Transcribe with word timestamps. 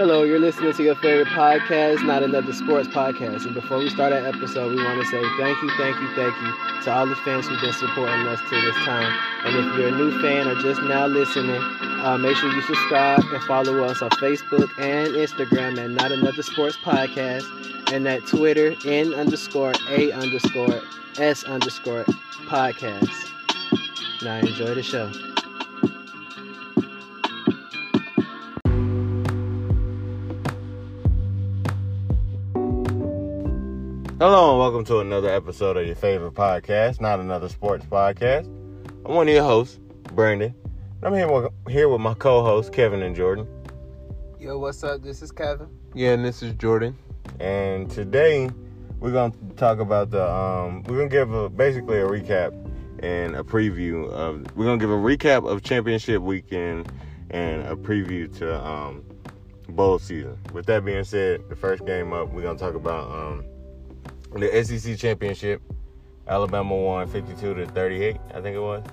Hello, 0.00 0.22
you're 0.22 0.38
listening 0.38 0.72
to 0.72 0.82
your 0.82 0.94
favorite 0.94 1.28
podcast, 1.28 2.02
Not 2.06 2.22
Another 2.22 2.54
Sports 2.54 2.88
Podcast. 2.88 3.44
And 3.44 3.52
before 3.52 3.76
we 3.76 3.90
start 3.90 4.14
our 4.14 4.26
episode, 4.26 4.74
we 4.74 4.82
want 4.82 4.98
to 4.98 5.06
say 5.06 5.20
thank 5.36 5.60
you, 5.60 5.70
thank 5.76 5.94
you, 6.00 6.08
thank 6.14 6.34
you 6.40 6.82
to 6.84 6.90
all 6.90 7.06
the 7.06 7.16
fans 7.16 7.46
who've 7.46 7.60
been 7.60 7.74
supporting 7.74 8.26
us 8.26 8.40
to 8.48 8.60
this 8.62 8.74
time. 8.76 9.14
And 9.44 9.58
if 9.58 9.76
you're 9.76 9.88
a 9.88 9.90
new 9.90 10.18
fan 10.22 10.48
or 10.48 10.54
just 10.62 10.80
now 10.84 11.06
listening, 11.06 11.60
uh, 12.00 12.16
make 12.18 12.34
sure 12.38 12.50
you 12.50 12.62
subscribe 12.62 13.20
and 13.30 13.42
follow 13.44 13.84
us 13.84 14.00
on 14.00 14.08
Facebook 14.12 14.70
and 14.78 15.08
Instagram 15.08 15.76
at 15.76 15.90
Not 15.90 16.12
Another 16.12 16.42
Sports 16.44 16.78
Podcast 16.78 17.92
and 17.92 18.08
at 18.08 18.26
Twitter 18.26 18.74
N 18.86 19.12
underscore 19.12 19.74
A 19.90 20.12
underscore 20.12 20.80
S 21.18 21.44
underscore 21.44 22.04
podcast. 22.46 23.12
Now 24.22 24.38
enjoy 24.38 24.74
the 24.74 24.82
show. 24.82 25.29
Hello 34.20 34.50
and 34.50 34.58
welcome 34.58 34.84
to 34.84 34.98
another 34.98 35.30
episode 35.30 35.78
of 35.78 35.86
your 35.86 35.96
favorite 35.96 36.34
podcast, 36.34 37.00
not 37.00 37.20
another 37.20 37.48
sports 37.48 37.86
podcast. 37.86 38.44
I'm 39.06 39.14
one 39.14 39.26
of 39.26 39.32
your 39.32 39.44
hosts, 39.44 39.80
Brandon. 40.12 40.54
And 41.00 41.04
I'm 41.04 41.14
here 41.14 41.32
with, 41.32 41.50
here 41.70 41.88
with 41.88 42.02
my 42.02 42.12
co-hosts, 42.12 42.70
Kevin 42.70 43.00
and 43.00 43.16
Jordan. 43.16 43.48
Yo, 44.38 44.58
what's 44.58 44.84
up? 44.84 45.00
This 45.00 45.22
is 45.22 45.32
Kevin. 45.32 45.68
Yeah, 45.94 46.10
and 46.10 46.22
this 46.22 46.42
is 46.42 46.52
Jordan. 46.56 46.98
And 47.40 47.90
today 47.90 48.50
we're 48.98 49.10
gonna 49.10 49.32
talk 49.56 49.78
about 49.78 50.10
the 50.10 50.30
um, 50.30 50.82
we're 50.82 50.98
gonna 50.98 51.08
give 51.08 51.32
a, 51.32 51.48
basically 51.48 52.00
a 52.00 52.06
recap 52.06 52.52
and 53.02 53.34
a 53.34 53.42
preview 53.42 54.06
of 54.10 54.54
we're 54.54 54.66
gonna 54.66 54.76
give 54.76 54.90
a 54.90 54.92
recap 54.92 55.50
of 55.50 55.62
championship 55.62 56.20
weekend 56.20 56.92
and 57.30 57.62
a 57.62 57.74
preview 57.74 58.30
to 58.36 58.62
um, 58.62 59.02
bowl 59.70 59.98
season. 59.98 60.36
With 60.52 60.66
that 60.66 60.84
being 60.84 61.04
said, 61.04 61.48
the 61.48 61.56
first 61.56 61.86
game 61.86 62.12
up, 62.12 62.30
we're 62.34 62.42
gonna 62.42 62.58
talk 62.58 62.74
about 62.74 63.10
um, 63.10 63.46
the 64.32 64.64
SEC 64.64 64.96
championship. 64.96 65.62
Alabama 66.28 66.76
won 66.76 67.06
52 67.08 67.54
to 67.54 67.66
38, 67.66 68.16
I 68.34 68.40
think 68.40 68.56
it 68.56 68.60
was. 68.60 68.84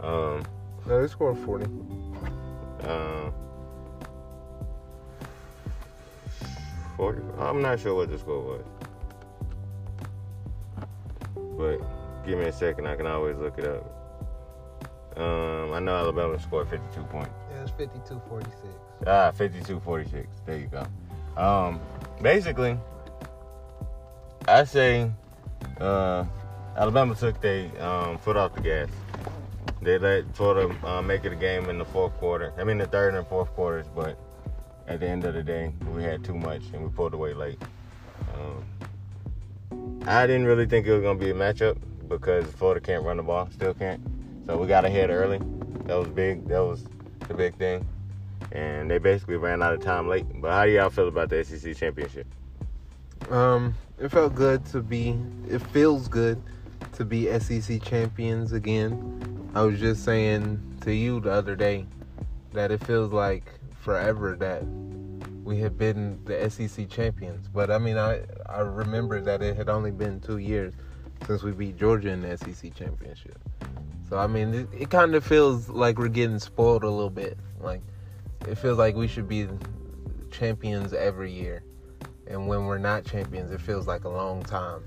Um, 0.00 0.42
No, 0.86 1.00
they 1.00 1.06
scored 1.08 1.38
40. 1.38 1.66
uh, 2.84 3.30
40. 6.96 7.20
I'm 7.38 7.62
not 7.62 7.78
sure 7.78 7.94
what 7.94 8.10
the 8.10 8.18
score 8.18 8.42
was. 8.42 8.64
But 11.56 11.78
give 12.26 12.38
me 12.38 12.46
a 12.46 12.52
second, 12.52 12.86
I 12.86 12.96
can 12.96 13.06
always 13.06 13.36
look 13.36 13.58
it 13.58 13.66
up. 13.66 13.92
Um, 15.16 15.72
I 15.72 15.78
know 15.80 15.94
Alabama 15.96 16.38
scored 16.40 16.68
52 16.68 17.00
points. 17.04 17.30
It 17.56 17.62
was 17.62 17.70
52 17.70 18.20
46. 18.28 18.56
Ah, 19.06 19.30
52 19.30 19.80
46. 19.80 20.26
There 20.44 20.58
you 20.58 20.66
go. 20.66 20.86
Um, 21.42 21.80
basically, 22.20 22.78
I 24.48 24.64
say 24.64 25.10
uh, 25.80 26.24
Alabama 26.76 27.14
took 27.14 27.40
their 27.40 27.70
um, 27.82 28.18
foot 28.18 28.36
off 28.36 28.54
the 28.54 28.60
gas. 28.60 28.88
They 29.82 29.98
let 29.98 30.34
Florida 30.36 30.74
uh, 30.86 31.02
make 31.02 31.24
it 31.24 31.32
a 31.32 31.36
game 31.36 31.68
in 31.68 31.78
the 31.78 31.84
fourth 31.84 32.16
quarter. 32.18 32.52
I 32.58 32.64
mean, 32.64 32.78
the 32.78 32.86
third 32.86 33.14
and 33.14 33.26
fourth 33.26 33.48
quarters, 33.50 33.86
but 33.94 34.18
at 34.88 35.00
the 35.00 35.08
end 35.08 35.24
of 35.24 35.34
the 35.34 35.42
day, 35.42 35.72
we 35.92 36.02
had 36.02 36.24
too 36.24 36.34
much 36.34 36.62
and 36.72 36.82
we 36.82 36.90
pulled 36.90 37.14
away 37.14 37.34
late. 37.34 37.60
Um, 38.34 38.64
I 40.06 40.26
didn't 40.26 40.46
really 40.46 40.66
think 40.66 40.86
it 40.86 40.92
was 40.92 41.02
going 41.02 41.18
to 41.18 41.24
be 41.24 41.30
a 41.30 41.34
matchup 41.34 41.78
because 42.08 42.46
Florida 42.46 42.80
can't 42.80 43.04
run 43.04 43.16
the 43.16 43.22
ball, 43.22 43.48
still 43.52 43.74
can't. 43.74 44.00
So 44.46 44.56
we 44.56 44.66
got 44.66 44.84
ahead 44.84 45.10
early. 45.10 45.38
That 45.84 45.96
was 45.96 46.08
big. 46.08 46.46
That 46.48 46.60
was 46.60 46.84
the 47.28 47.34
big 47.34 47.56
thing 47.56 47.86
and 48.52 48.90
they 48.90 48.98
basically 48.98 49.36
ran 49.36 49.62
out 49.62 49.74
of 49.74 49.80
time 49.80 50.08
late. 50.08 50.24
But 50.40 50.52
how 50.52 50.64
do 50.64 50.70
y'all 50.70 50.90
feel 50.90 51.08
about 51.08 51.30
the 51.30 51.44
SEC 51.44 51.76
championship? 51.76 52.26
Um, 53.30 53.74
it 53.98 54.10
felt 54.10 54.34
good 54.34 54.64
to 54.66 54.82
be, 54.82 55.18
it 55.48 55.58
feels 55.58 56.08
good 56.08 56.42
to 56.92 57.04
be 57.04 57.26
SEC 57.38 57.82
champions 57.82 58.52
again. 58.52 59.50
I 59.54 59.62
was 59.62 59.80
just 59.80 60.04
saying 60.04 60.60
to 60.82 60.94
you 60.94 61.20
the 61.20 61.30
other 61.30 61.56
day 61.56 61.86
that 62.52 62.70
it 62.70 62.84
feels 62.84 63.12
like 63.12 63.58
forever 63.80 64.36
that 64.36 64.62
we 65.44 65.58
have 65.58 65.78
been 65.78 66.18
the 66.24 66.50
SEC 66.50 66.88
champions. 66.88 67.48
But 67.48 67.70
I 67.70 67.78
mean, 67.78 67.96
I, 67.96 68.22
I 68.46 68.60
remember 68.60 69.20
that 69.20 69.42
it 69.42 69.56
had 69.56 69.68
only 69.68 69.92
been 69.92 70.20
two 70.20 70.38
years 70.38 70.74
since 71.26 71.42
we 71.42 71.52
beat 71.52 71.76
Georgia 71.76 72.10
in 72.10 72.20
the 72.20 72.36
SEC 72.36 72.74
championship. 72.74 73.38
So, 74.08 74.18
I 74.18 74.26
mean, 74.26 74.54
it, 74.54 74.68
it 74.72 74.90
kind 74.90 75.14
of 75.14 75.24
feels 75.24 75.68
like 75.68 75.98
we're 75.98 76.08
getting 76.08 76.38
spoiled 76.38 76.84
a 76.84 76.90
little 76.90 77.10
bit. 77.10 77.38
Like, 77.60 77.80
it 78.46 78.56
feels 78.56 78.78
like 78.78 78.94
we 78.94 79.08
should 79.08 79.28
be 79.28 79.48
champions 80.30 80.92
every 80.92 81.32
year. 81.32 81.62
And 82.28 82.48
when 82.48 82.66
we're 82.66 82.78
not 82.78 83.04
champions, 83.04 83.50
it 83.50 83.60
feels 83.60 83.86
like 83.86 84.04
a 84.04 84.08
long 84.08 84.42
time. 84.42 84.82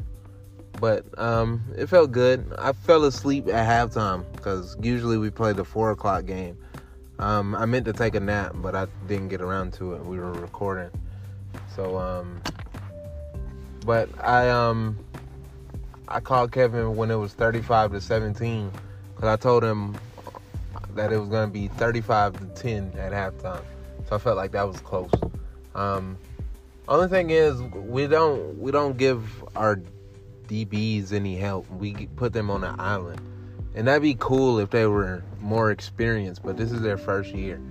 But 0.79 1.05
um, 1.17 1.61
it 1.77 1.87
felt 1.87 2.11
good. 2.11 2.53
I 2.57 2.73
fell 2.73 3.03
asleep 3.05 3.47
at 3.47 3.67
halftime 3.67 4.29
because 4.33 4.77
usually 4.81 5.17
we 5.17 5.29
play 5.29 5.53
the 5.53 5.65
four 5.65 5.91
o'clock 5.91 6.25
game. 6.25 6.57
Um, 7.17 7.53
I 7.55 7.65
meant 7.65 7.85
to 7.85 7.93
take 7.93 8.15
a 8.15 8.19
nap, 8.19 8.53
but 8.55 8.75
I 8.75 8.87
didn't 9.07 9.27
get 9.27 9.41
around 9.41 9.73
to 9.73 9.93
it. 9.93 10.05
We 10.05 10.17
were 10.19 10.31
recording, 10.31 10.89
so 11.75 11.97
um, 11.97 12.41
but 13.85 14.07
I 14.25 14.49
um, 14.49 14.97
I 16.07 16.21
called 16.21 16.53
Kevin 16.53 16.95
when 16.95 17.11
it 17.11 17.17
was 17.17 17.33
thirty-five 17.33 17.91
to 17.91 17.99
seventeen 17.99 18.71
because 19.15 19.27
I 19.27 19.35
told 19.35 19.65
him 19.65 19.97
that 20.95 21.11
it 21.11 21.17
was 21.17 21.29
going 21.29 21.47
to 21.47 21.53
be 21.53 21.67
35 21.67 22.39
to 22.39 22.61
10 22.61 22.93
at 22.97 23.11
halftime. 23.11 23.63
So 24.07 24.15
I 24.15 24.19
felt 24.19 24.37
like 24.37 24.51
that 24.51 24.67
was 24.67 24.79
close. 24.81 25.11
Um, 25.75 26.17
only 26.89 27.07
thing 27.07 27.29
is 27.29 27.61
we 27.61 28.07
don't 28.07 28.57
we 28.59 28.71
don't 28.71 28.97
give 28.97 29.43
our 29.55 29.81
DBs 30.47 31.13
any 31.13 31.37
help. 31.37 31.69
We 31.69 32.07
put 32.15 32.33
them 32.33 32.49
on 32.49 32.63
an 32.63 32.79
island. 32.79 33.21
And 33.75 33.87
that'd 33.87 34.01
be 34.01 34.15
cool 34.19 34.59
if 34.59 34.71
they 34.71 34.87
were 34.87 35.23
more 35.39 35.69
experienced, 35.71 36.41
but 36.43 36.57
this 36.57 36.71
is 36.71 36.81
their 36.81 36.97
first 36.97 37.33
year. 37.33 37.61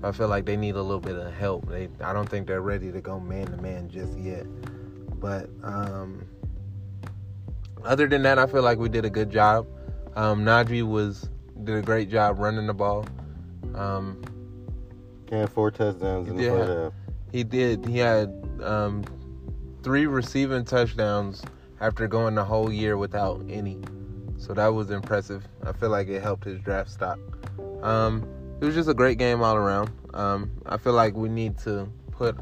So 0.00 0.08
I 0.08 0.12
feel 0.12 0.28
like 0.28 0.44
they 0.46 0.56
need 0.56 0.76
a 0.76 0.82
little 0.82 1.00
bit 1.00 1.16
of 1.16 1.34
help. 1.34 1.68
They 1.68 1.88
I 2.00 2.12
don't 2.12 2.28
think 2.28 2.46
they're 2.46 2.62
ready 2.62 2.92
to 2.92 3.00
go 3.00 3.18
man 3.18 3.46
to 3.48 3.56
man 3.56 3.88
just 3.90 4.16
yet. 4.16 4.46
But 5.20 5.50
um, 5.64 6.24
other 7.84 8.06
than 8.06 8.22
that, 8.22 8.38
I 8.38 8.46
feel 8.46 8.62
like 8.62 8.78
we 8.78 8.88
did 8.88 9.04
a 9.04 9.10
good 9.10 9.30
job. 9.30 9.66
Um, 10.14 10.44
Najee 10.44 10.88
was 10.88 11.28
did 11.64 11.74
a 11.76 11.82
great 11.82 12.08
job 12.10 12.38
running 12.38 12.68
the 12.68 12.74
ball. 12.74 13.04
Um, 13.74 14.22
Had 15.30 15.50
four 15.50 15.72
touchdowns 15.72 16.28
in 16.28 16.36
the 16.36 16.44
Yeah. 16.44 16.50
first 16.50 16.70
half. 16.70 16.92
He 17.32 17.44
did. 17.44 17.86
He 17.86 17.98
had 17.98 18.32
um, 18.62 19.04
three 19.82 20.06
receiving 20.06 20.64
touchdowns 20.64 21.42
after 21.80 22.08
going 22.08 22.34
the 22.34 22.44
whole 22.44 22.72
year 22.72 22.96
without 22.96 23.44
any. 23.48 23.78
So 24.36 24.54
that 24.54 24.68
was 24.68 24.90
impressive. 24.90 25.46
I 25.64 25.72
feel 25.72 25.90
like 25.90 26.08
it 26.08 26.22
helped 26.22 26.44
his 26.44 26.60
draft 26.60 26.90
stock. 26.90 27.18
Um, 27.82 28.26
it 28.60 28.64
was 28.64 28.74
just 28.74 28.88
a 28.88 28.94
great 28.94 29.18
game 29.18 29.42
all 29.42 29.56
around. 29.56 29.90
Um, 30.14 30.50
I 30.66 30.76
feel 30.76 30.92
like 30.92 31.14
we 31.14 31.28
need 31.28 31.58
to 31.58 31.90
put 32.10 32.36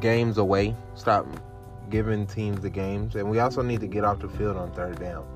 games 0.00 0.38
away, 0.38 0.74
stop 0.94 1.26
giving 1.90 2.26
teams 2.26 2.60
the 2.60 2.70
games, 2.70 3.14
and 3.16 3.28
we 3.28 3.38
also 3.40 3.62
need 3.62 3.80
to 3.80 3.86
get 3.86 4.04
off 4.04 4.20
the 4.20 4.28
field 4.28 4.56
on 4.56 4.72
third 4.72 4.98
down. 5.00 5.26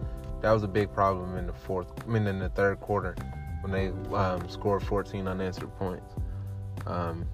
That 0.41 0.53
was 0.53 0.63
a 0.63 0.69
big 0.69 0.93
problem 0.93 1.37
in 1.37 1.47
the 1.47 1.53
fourth, 1.53 1.89
I 2.03 2.11
mean 2.11 2.27
in 2.27 2.39
the 2.39 2.49
third 2.51 2.81
quarter 2.81 3.15
when 3.63 3.73
they 3.73 3.89
um, 4.15 4.49
scored 4.49 4.83
14 4.83 5.29
unanswered 5.29 5.75
points. 5.79 6.15
Um, 6.87 7.27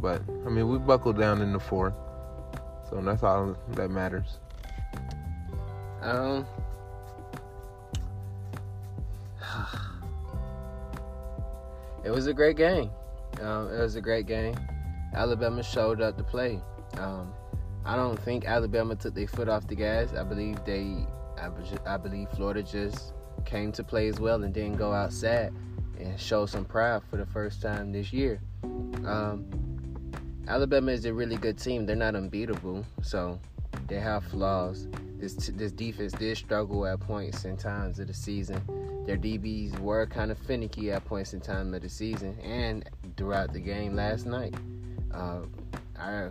but 0.00 0.22
I 0.46 0.48
mean, 0.48 0.68
we 0.68 0.78
buckled 0.78 1.18
down 1.18 1.42
in 1.42 1.52
the 1.52 1.60
fourth, 1.60 1.94
so 2.88 3.00
that's 3.00 3.22
all 3.22 3.56
that 3.70 3.90
matters. 3.90 4.38
Um, 6.02 6.46
it 12.04 12.10
was 12.10 12.26
a 12.26 12.34
great 12.34 12.56
game. 12.56 12.90
Um, 13.40 13.72
it 13.72 13.80
was 13.80 13.96
a 13.96 14.00
great 14.00 14.26
game. 14.26 14.56
Alabama 15.14 15.62
showed 15.62 16.00
up 16.00 16.16
to 16.16 16.24
play. 16.24 16.60
Um, 16.98 17.32
I 17.84 17.96
don't 17.96 18.18
think 18.18 18.44
Alabama 18.46 18.94
took 18.96 19.14
their 19.14 19.28
foot 19.28 19.48
off 19.48 19.66
the 19.66 19.74
gas. 19.74 20.12
I 20.14 20.22
believe 20.22 20.64
they, 20.64 21.06
I, 21.38 21.50
I 21.86 21.96
believe 21.96 22.28
Florida 22.30 22.62
just 22.62 23.14
came 23.44 23.72
to 23.72 23.82
play 23.82 24.08
as 24.08 24.20
well 24.20 24.42
and 24.42 24.52
didn't 24.52 24.76
go 24.76 24.92
outside 24.92 25.52
and 25.98 26.18
show 26.20 26.46
some 26.46 26.64
pride 26.64 27.02
for 27.10 27.16
the 27.16 27.26
first 27.26 27.62
time 27.62 27.92
this 27.92 28.12
year. 28.12 28.40
Um, 29.04 29.46
Alabama 30.48 30.92
is 30.92 31.04
a 31.04 31.12
really 31.12 31.36
good 31.36 31.58
team. 31.58 31.84
They're 31.84 31.94
not 31.94 32.16
unbeatable, 32.16 32.82
so 33.02 33.38
they 33.86 34.00
have 34.00 34.24
flaws. 34.24 34.88
This 35.18 35.34
this 35.34 35.72
defense 35.72 36.12
did 36.12 36.38
struggle 36.38 36.86
at 36.86 37.00
points 37.00 37.44
and 37.44 37.58
times 37.58 37.98
of 37.98 38.06
the 38.06 38.14
season. 38.14 38.62
Their 39.04 39.18
DBs 39.18 39.78
were 39.80 40.06
kind 40.06 40.30
of 40.30 40.38
finicky 40.38 40.90
at 40.90 41.04
points 41.04 41.34
in 41.34 41.40
time 41.40 41.74
of 41.74 41.82
the 41.82 41.88
season 41.90 42.38
and 42.40 42.88
throughout 43.18 43.52
the 43.52 43.60
game 43.60 43.94
last 43.94 44.24
night. 44.24 44.54
Uh, 45.12 45.40
I, 45.98 46.30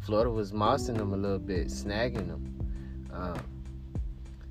Florida 0.00 0.30
was 0.30 0.50
mossing 0.50 0.96
them 0.96 1.12
a 1.12 1.16
little 1.16 1.38
bit, 1.38 1.68
snagging 1.68 2.26
them. 2.26 3.08
Uh, 3.12 3.38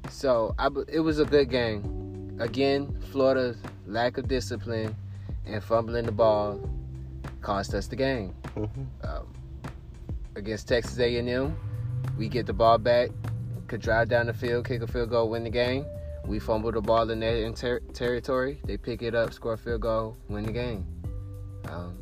so 0.10 0.56
I, 0.58 0.70
it 0.88 1.02
was 1.02 1.20
a 1.20 1.26
good 1.26 1.50
game. 1.50 2.38
Again, 2.40 2.98
Florida's 3.12 3.58
lack 3.86 4.18
of 4.18 4.30
discipline 4.30 4.96
and 5.46 5.62
fumbling 5.62 6.06
the 6.06 6.14
ball 6.14 6.62
cost 7.42 7.74
us 7.74 7.88
the 7.88 7.96
game. 7.96 8.34
Mhm. 8.56 8.86
Um, 9.04 9.28
against 10.36 10.68
Texas 10.68 11.00
A&M, 11.00 11.56
we 12.18 12.28
get 12.30 12.46
the 12.46 12.54
ball 12.54 12.78
back, 12.78 13.10
could 13.68 13.82
drive 13.82 14.10
down 14.10 14.26
the 14.28 14.34
field, 14.34 14.66
kick 14.66 14.82
a 14.82 14.88
field 14.88 15.10
goal, 15.10 15.30
win 15.30 15.44
the 15.44 15.50
game. 15.50 15.86
We 16.26 16.40
fumble 16.40 16.72
the 16.72 16.82
ball 16.82 17.10
in 17.10 17.20
their 17.20 17.52
ter- 17.54 17.80
territory. 17.94 18.60
They 18.66 18.78
pick 18.78 19.02
it 19.02 19.16
up, 19.16 19.34
score 19.34 19.54
a 19.54 19.58
field 19.58 19.82
goal, 19.82 20.18
win 20.28 20.46
the 20.46 20.52
game. 20.52 20.86
Um, 21.68 21.98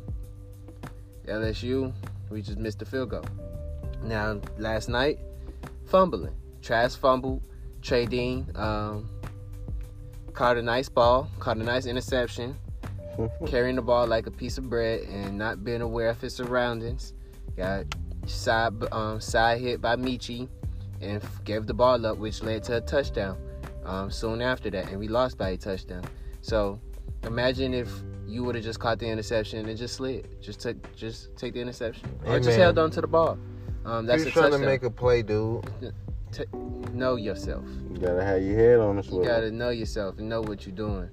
LSU, 1.26 1.92
we 2.30 2.42
just 2.42 2.58
missed 2.58 2.78
the 2.78 2.84
field 2.84 3.10
goal. 3.10 3.24
Now, 4.02 4.40
last 4.58 4.88
night, 4.88 5.18
fumbling. 5.86 6.34
Trask 6.62 6.98
fumbled. 6.98 7.42
Trey 7.80 8.06
Dean 8.06 8.50
um, 8.54 9.08
caught 10.32 10.56
a 10.56 10.62
nice 10.62 10.88
ball, 10.88 11.28
caught 11.38 11.56
a 11.58 11.62
nice 11.62 11.86
interception, 11.86 12.56
carrying 13.46 13.76
the 13.76 13.82
ball 13.82 14.06
like 14.06 14.26
a 14.26 14.30
piece 14.30 14.58
of 14.58 14.68
bread 14.68 15.02
and 15.02 15.36
not 15.38 15.64
being 15.64 15.80
aware 15.82 16.08
of 16.08 16.20
his 16.20 16.34
surroundings. 16.34 17.12
Got 17.56 17.86
side 18.26 18.72
um, 18.92 19.20
side 19.20 19.60
hit 19.60 19.80
by 19.80 19.96
Michi 19.96 20.48
and 21.00 21.22
gave 21.44 21.66
the 21.66 21.74
ball 21.74 22.04
up, 22.06 22.18
which 22.18 22.42
led 22.42 22.64
to 22.64 22.76
a 22.76 22.80
touchdown 22.80 23.36
um, 23.84 24.10
soon 24.10 24.42
after 24.42 24.70
that, 24.70 24.88
and 24.88 24.98
we 24.98 25.08
lost 25.08 25.38
by 25.38 25.50
a 25.50 25.56
touchdown. 25.56 26.04
So 26.42 26.80
imagine 27.24 27.74
if 27.74 27.88
you 28.26 28.44
would 28.44 28.54
have 28.54 28.64
just 28.64 28.78
caught 28.78 28.98
the 28.98 29.06
interception 29.08 29.68
and 29.68 29.78
just 29.78 29.96
slid, 29.96 30.28
just 30.42 30.60
took, 30.60 30.76
just 30.94 31.34
take 31.36 31.54
the 31.54 31.60
interception, 31.60 32.08
or 32.24 32.32
Hey, 32.34 32.38
just 32.38 32.50
man. 32.50 32.60
held 32.60 32.78
on 32.78 32.90
to 32.90 33.00
the 33.00 33.06
ball. 33.06 33.38
Um, 33.84 34.06
that's 34.06 34.20
You're 34.22 34.28
a 34.28 34.32
trying 34.32 34.44
touchdown. 34.50 34.60
to 34.60 34.66
make 34.66 34.82
a 34.82 34.90
play, 34.90 35.22
dude. 35.22 35.64
T- 36.30 36.44
know 36.92 37.16
yourself. 37.16 37.64
You 37.90 37.98
gotta 37.98 38.22
have 38.22 38.42
your 38.42 38.56
head 38.56 38.80
on 38.80 38.96
the 38.96 39.02
You 39.02 39.24
gotta 39.24 39.50
know 39.50 39.70
yourself 39.70 40.18
and 40.18 40.28
know 40.28 40.42
what 40.42 40.66
you're 40.66 40.76
doing. 40.76 41.08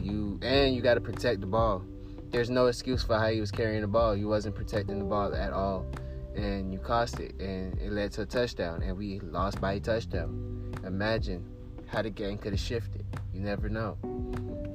You 0.00 0.38
and 0.42 0.74
you 0.74 0.82
gotta 0.82 1.00
protect 1.00 1.40
the 1.40 1.46
ball. 1.46 1.84
There's 2.30 2.50
no 2.50 2.66
excuse 2.66 3.02
for 3.02 3.18
how 3.18 3.28
he 3.28 3.40
was 3.40 3.50
carrying 3.50 3.80
the 3.80 3.88
ball. 3.88 4.14
You 4.14 4.28
wasn't 4.28 4.54
protecting 4.54 4.98
the 4.98 5.04
ball 5.04 5.34
at 5.34 5.52
all, 5.52 5.86
and 6.36 6.72
you 6.72 6.78
cost 6.78 7.20
it, 7.20 7.34
and 7.40 7.78
it 7.80 7.90
led 7.90 8.12
to 8.12 8.22
a 8.22 8.26
touchdown, 8.26 8.82
and 8.82 8.96
we 8.96 9.20
lost 9.20 9.60
by 9.60 9.74
a 9.74 9.80
touchdown. 9.80 10.74
Imagine 10.84 11.44
how 11.86 12.02
the 12.02 12.10
game 12.10 12.36
could 12.38 12.52
have 12.52 12.60
shifted. 12.60 13.04
You 13.32 13.40
never 13.40 13.68
know. 13.68 13.96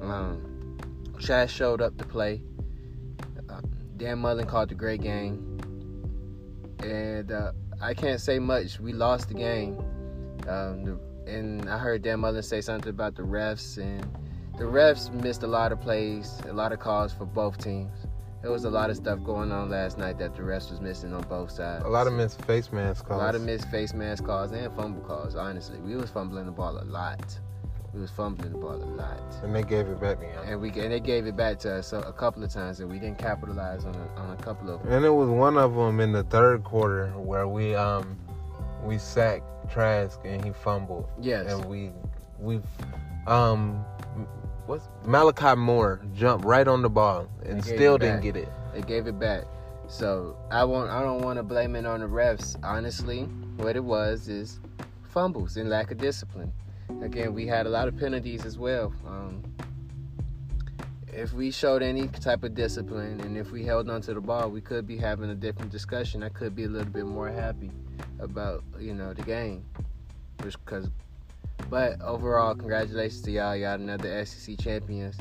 Um, 0.02 0.78
Chaz 1.18 1.48
showed 1.48 1.80
up 1.80 1.96
to 1.98 2.04
play. 2.04 2.42
Uh, 3.48 3.60
Dan 3.96 4.18
Mullen 4.18 4.46
called 4.46 4.68
the 4.68 4.74
great 4.74 5.00
game, 5.00 5.58
and 6.80 7.30
uh, 7.30 7.52
I 7.80 7.94
can't 7.94 8.20
say 8.20 8.38
much. 8.38 8.80
We 8.80 8.92
lost 8.92 9.28
the 9.28 9.34
game. 9.34 9.78
Um, 10.48 10.84
the, 10.84 10.98
and 11.26 11.70
I 11.70 11.78
heard 11.78 12.02
Dan 12.02 12.20
Mullen 12.20 12.42
say 12.42 12.60
something 12.60 12.90
about 12.90 13.14
the 13.14 13.22
refs, 13.22 13.78
and 13.78 14.04
the 14.56 14.64
refs 14.64 15.12
missed 15.12 15.42
a 15.42 15.46
lot 15.46 15.72
of 15.72 15.80
plays, 15.80 16.40
a 16.48 16.52
lot 16.52 16.72
of 16.72 16.78
calls 16.78 17.12
for 17.12 17.24
both 17.26 17.58
teams. 17.58 18.06
There 18.42 18.50
was 18.52 18.64
a 18.64 18.70
lot 18.70 18.90
of 18.90 18.96
stuff 18.96 19.22
going 19.24 19.50
on 19.50 19.70
last 19.70 19.96
night 19.96 20.18
that 20.18 20.36
the 20.36 20.42
refs 20.42 20.70
was 20.70 20.80
missing 20.80 21.14
on 21.14 21.22
both 21.22 21.50
sides. 21.50 21.84
A 21.84 21.88
lot 21.88 22.06
of 22.06 22.12
missed 22.12 22.42
face 22.42 22.70
mask 22.70 23.06
calls. 23.06 23.20
a 23.22 23.24
lot 23.24 23.34
of 23.34 23.42
missed 23.42 23.68
face 23.70 23.94
mask 23.94 24.24
calls 24.24 24.52
and 24.52 24.74
fumble 24.76 25.00
calls. 25.02 25.34
Honestly, 25.34 25.78
we 25.80 25.96
was 25.96 26.10
fumbling 26.10 26.44
the 26.46 26.52
ball 26.52 26.78
a 26.78 26.84
lot. 26.84 27.38
We 27.94 28.00
was 28.00 28.10
fumbling 28.10 28.52
the 28.52 28.58
ball 28.58 28.74
a 28.74 28.84
lot, 28.84 29.22
and 29.44 29.54
they 29.54 29.62
gave 29.62 29.86
it 29.86 30.00
back 30.00 30.18
to 30.18 30.26
him. 30.26 30.42
and 30.46 30.60
we 30.60 30.68
and 30.70 30.92
they 30.92 30.98
gave 31.00 31.26
it 31.26 31.36
back 31.36 31.58
to 31.60 31.76
us 31.76 31.92
a, 31.92 32.00
a 32.00 32.12
couple 32.12 32.42
of 32.42 32.52
times, 32.52 32.80
and 32.80 32.90
we 32.90 32.98
didn't 32.98 33.18
capitalize 33.18 33.84
on 33.84 33.94
a, 33.94 34.20
on 34.20 34.30
a 34.32 34.42
couple 34.42 34.68
of 34.68 34.82
them. 34.82 34.92
And 34.92 35.04
it 35.04 35.10
was 35.10 35.28
one 35.28 35.56
of 35.56 35.74
them 35.74 36.00
in 36.00 36.10
the 36.12 36.24
third 36.24 36.64
quarter 36.64 37.08
where 37.12 37.46
we 37.48 37.74
um 37.74 38.18
we 38.82 38.98
sacked 38.98 39.44
Trask 39.70 40.18
and 40.24 40.44
he 40.44 40.50
fumbled. 40.52 41.08
Yes, 41.20 41.50
And 41.50 41.64
we 41.66 41.92
we 42.38 42.60
um 43.26 43.84
what's 44.66 44.88
Malachi 45.04 45.56
Moore 45.56 46.00
jumped 46.14 46.44
right 46.44 46.66
on 46.66 46.82
the 46.82 46.90
ball 46.90 47.28
and 47.44 47.62
still 47.64 47.98
didn't 47.98 48.20
get 48.20 48.36
it. 48.36 48.48
They 48.72 48.82
gave 48.82 49.06
it 49.06 49.18
back. 49.18 49.44
So 49.88 50.36
I 50.50 50.64
won't. 50.64 50.90
I 50.90 51.02
don't 51.02 51.22
want 51.22 51.36
to 51.38 51.42
blame 51.42 51.76
it 51.76 51.86
on 51.86 52.00
the 52.00 52.06
refs. 52.06 52.56
Honestly, 52.64 53.24
what 53.56 53.76
it 53.76 53.84
was 53.84 54.28
is 54.28 54.60
fumbles 55.02 55.56
and 55.56 55.68
lack 55.68 55.90
of 55.90 55.98
discipline. 55.98 56.52
Again, 57.02 57.34
we 57.34 57.46
had 57.46 57.66
a 57.66 57.68
lot 57.68 57.88
of 57.88 57.96
penalties 57.96 58.44
as 58.44 58.58
well. 58.58 58.92
Um, 59.06 59.42
if 61.12 61.32
we 61.32 61.50
showed 61.50 61.82
any 61.82 62.08
type 62.08 62.42
of 62.42 62.54
discipline 62.54 63.20
and 63.20 63.36
if 63.36 63.50
we 63.50 63.64
held 63.64 63.88
onto 63.88 64.12
the 64.12 64.20
ball, 64.20 64.50
we 64.50 64.60
could 64.60 64.86
be 64.86 64.96
having 64.96 65.30
a 65.30 65.34
different 65.34 65.70
discussion. 65.70 66.22
I 66.22 66.28
could 66.30 66.56
be 66.56 66.64
a 66.64 66.68
little 66.68 66.90
bit 66.90 67.06
more 67.06 67.28
happy 67.28 67.70
about 68.18 68.64
you 68.78 68.94
know 68.94 69.12
the 69.12 69.22
game, 69.22 69.64
because. 70.38 70.88
But 71.70 72.00
overall, 72.00 72.54
congratulations 72.54 73.22
to 73.22 73.30
y'all. 73.30 73.56
Y'all 73.56 73.74
another 73.74 74.24
SEC 74.24 74.58
champions. 74.58 75.16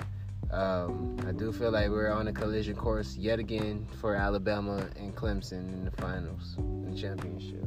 Um, 0.52 1.18
I 1.28 1.32
do 1.32 1.52
feel 1.52 1.72
like 1.72 1.90
we're 1.90 2.12
on 2.12 2.28
a 2.28 2.34
collision 2.34 2.76
course 2.76 3.18
yet 3.18 3.40
again 3.40 3.88
for 4.00 4.16
Alabama 4.16 4.88
and 4.98 5.16
Clemson 5.16 5.74
in 5.74 5.86
the 5.86 5.92
finals, 5.92 6.56
in 6.60 6.94
the 6.94 7.00
championship. 7.00 7.66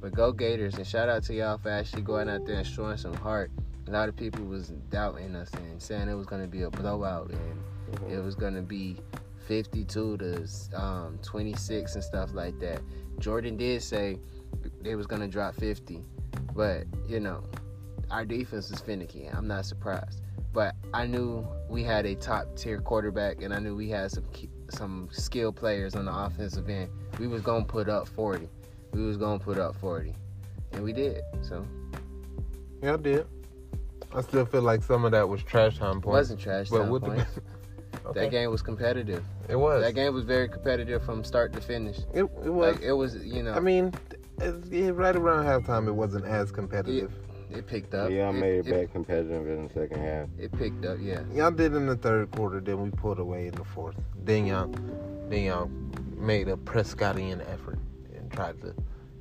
But 0.00 0.14
go 0.14 0.32
Gators 0.32 0.76
and 0.76 0.86
shout 0.86 1.08
out 1.08 1.24
to 1.24 1.34
y'all 1.34 1.58
for 1.58 1.70
actually 1.70 2.02
going 2.02 2.28
out 2.28 2.46
there 2.46 2.56
and 2.56 2.66
showing 2.66 2.96
some 2.96 3.14
heart. 3.14 3.50
A 3.86 3.90
lot 3.90 4.08
of 4.08 4.16
people 4.16 4.44
was 4.44 4.68
doubting 4.90 5.34
us 5.34 5.50
and 5.54 5.82
saying 5.82 6.08
it 6.08 6.14
was 6.14 6.26
going 6.26 6.42
to 6.42 6.48
be 6.48 6.62
a 6.62 6.70
blowout 6.70 7.30
and 7.30 8.12
it 8.12 8.22
was 8.22 8.34
going 8.34 8.54
to 8.54 8.62
be 8.62 8.96
52 9.46 10.16
to 10.18 10.48
um, 10.74 11.18
26 11.22 11.94
and 11.94 12.04
stuff 12.04 12.32
like 12.32 12.58
that. 12.60 12.80
Jordan 13.18 13.56
did 13.56 13.82
say 13.82 14.18
they 14.82 14.94
was 14.94 15.06
going 15.06 15.22
to 15.22 15.28
drop 15.28 15.54
50, 15.54 16.02
but 16.58 16.84
you 17.08 17.20
know, 17.20 17.42
our 18.10 18.26
defense 18.26 18.70
was 18.70 18.80
finicky. 18.80 19.26
I'm 19.26 19.46
not 19.46 19.64
surprised 19.64 20.20
but 20.52 20.74
I 20.94 21.06
knew 21.06 21.46
we 21.68 21.84
had 21.84 22.06
a 22.06 22.14
top 22.14 22.56
tier 22.56 22.80
quarterback, 22.80 23.42
and 23.42 23.52
I 23.52 23.58
knew 23.58 23.76
we 23.76 23.88
had 23.88 24.10
some 24.10 24.24
some 24.70 25.08
skilled 25.12 25.56
players 25.56 25.94
on 25.94 26.06
the 26.06 26.12
offensive 26.12 26.68
end. 26.68 26.90
We 27.18 27.26
was 27.26 27.42
gonna 27.42 27.64
put 27.64 27.88
up 27.88 28.08
40. 28.08 28.48
We 28.92 29.04
was 29.04 29.16
gonna 29.16 29.38
put 29.38 29.58
up 29.58 29.76
40, 29.76 30.14
and 30.72 30.82
we 30.82 30.92
did. 30.92 31.22
So 31.42 31.64
Yeah, 32.82 32.94
I 32.94 32.96
did. 32.96 33.26
I 34.14 34.22
still 34.22 34.46
feel 34.46 34.62
like 34.62 34.82
some 34.82 35.04
of 35.04 35.12
that 35.12 35.28
was 35.28 35.42
trash 35.42 35.78
time 35.78 35.98
it 35.98 36.00
points. 36.00 36.14
wasn't 36.14 36.40
trash 36.40 36.70
time 36.70 36.88
with 36.88 37.02
points. 37.02 37.30
the 37.92 38.08
okay. 38.08 38.20
That 38.20 38.30
game 38.30 38.50
was 38.50 38.62
competitive. 38.62 39.22
it 39.48 39.56
was. 39.56 39.84
That 39.84 39.94
game 39.94 40.14
was 40.14 40.24
very 40.24 40.48
competitive 40.48 41.04
from 41.04 41.22
start 41.24 41.52
to 41.52 41.60
finish. 41.60 41.98
It, 42.14 42.24
it 42.24 42.52
was. 42.52 42.74
Like 42.74 42.82
it 42.82 42.92
was, 42.92 43.16
you 43.16 43.42
know, 43.42 43.52
I 43.52 43.60
mean, 43.60 43.92
yeah, 44.70 44.90
right 44.90 45.16
around 45.16 45.44
halftime, 45.44 45.88
it 45.88 45.92
wasn't 45.92 46.24
as 46.24 46.50
competitive. 46.52 47.12
it 47.50 47.66
picked 47.66 47.94
up. 47.94 48.10
Yeah, 48.10 48.28
I 48.28 48.32
made 48.32 48.58
it, 48.58 48.66
it, 48.66 48.70
back 48.70 48.92
competitive 48.92 49.46
in 49.48 49.68
the 49.68 49.72
second 49.74 50.00
half. 50.00 50.28
It 50.38 50.52
picked 50.52 50.84
up. 50.84 50.98
Yeah. 51.00 51.22
Y'all 51.32 51.50
did 51.50 51.74
in 51.74 51.86
the 51.86 51.96
third 51.96 52.30
quarter, 52.30 52.60
then 52.60 52.82
we 52.82 52.90
pulled 52.90 53.18
away 53.18 53.46
in 53.46 53.54
the 53.54 53.64
fourth. 53.64 53.96
Then 54.24 54.46
y'all, 54.46 54.68
then 55.28 55.44
y'all 55.44 55.70
made 56.16 56.48
a 56.48 56.56
Prescottian 56.56 57.40
effort 57.52 57.78
and 58.14 58.30
tried 58.30 58.60
to 58.62 58.74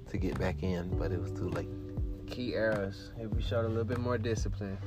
to 0.10 0.18
get 0.18 0.40
back 0.40 0.64
in, 0.64 0.98
but 0.98 1.12
it 1.12 1.20
was 1.20 1.32
too 1.32 1.50
late. 1.50 1.68
key 2.28 2.56
errors. 2.56 3.12
If 3.20 3.32
we 3.32 3.42
showed 3.42 3.66
a 3.66 3.68
little 3.68 3.84
bit 3.84 4.00
more 4.00 4.18
discipline, 4.18 4.78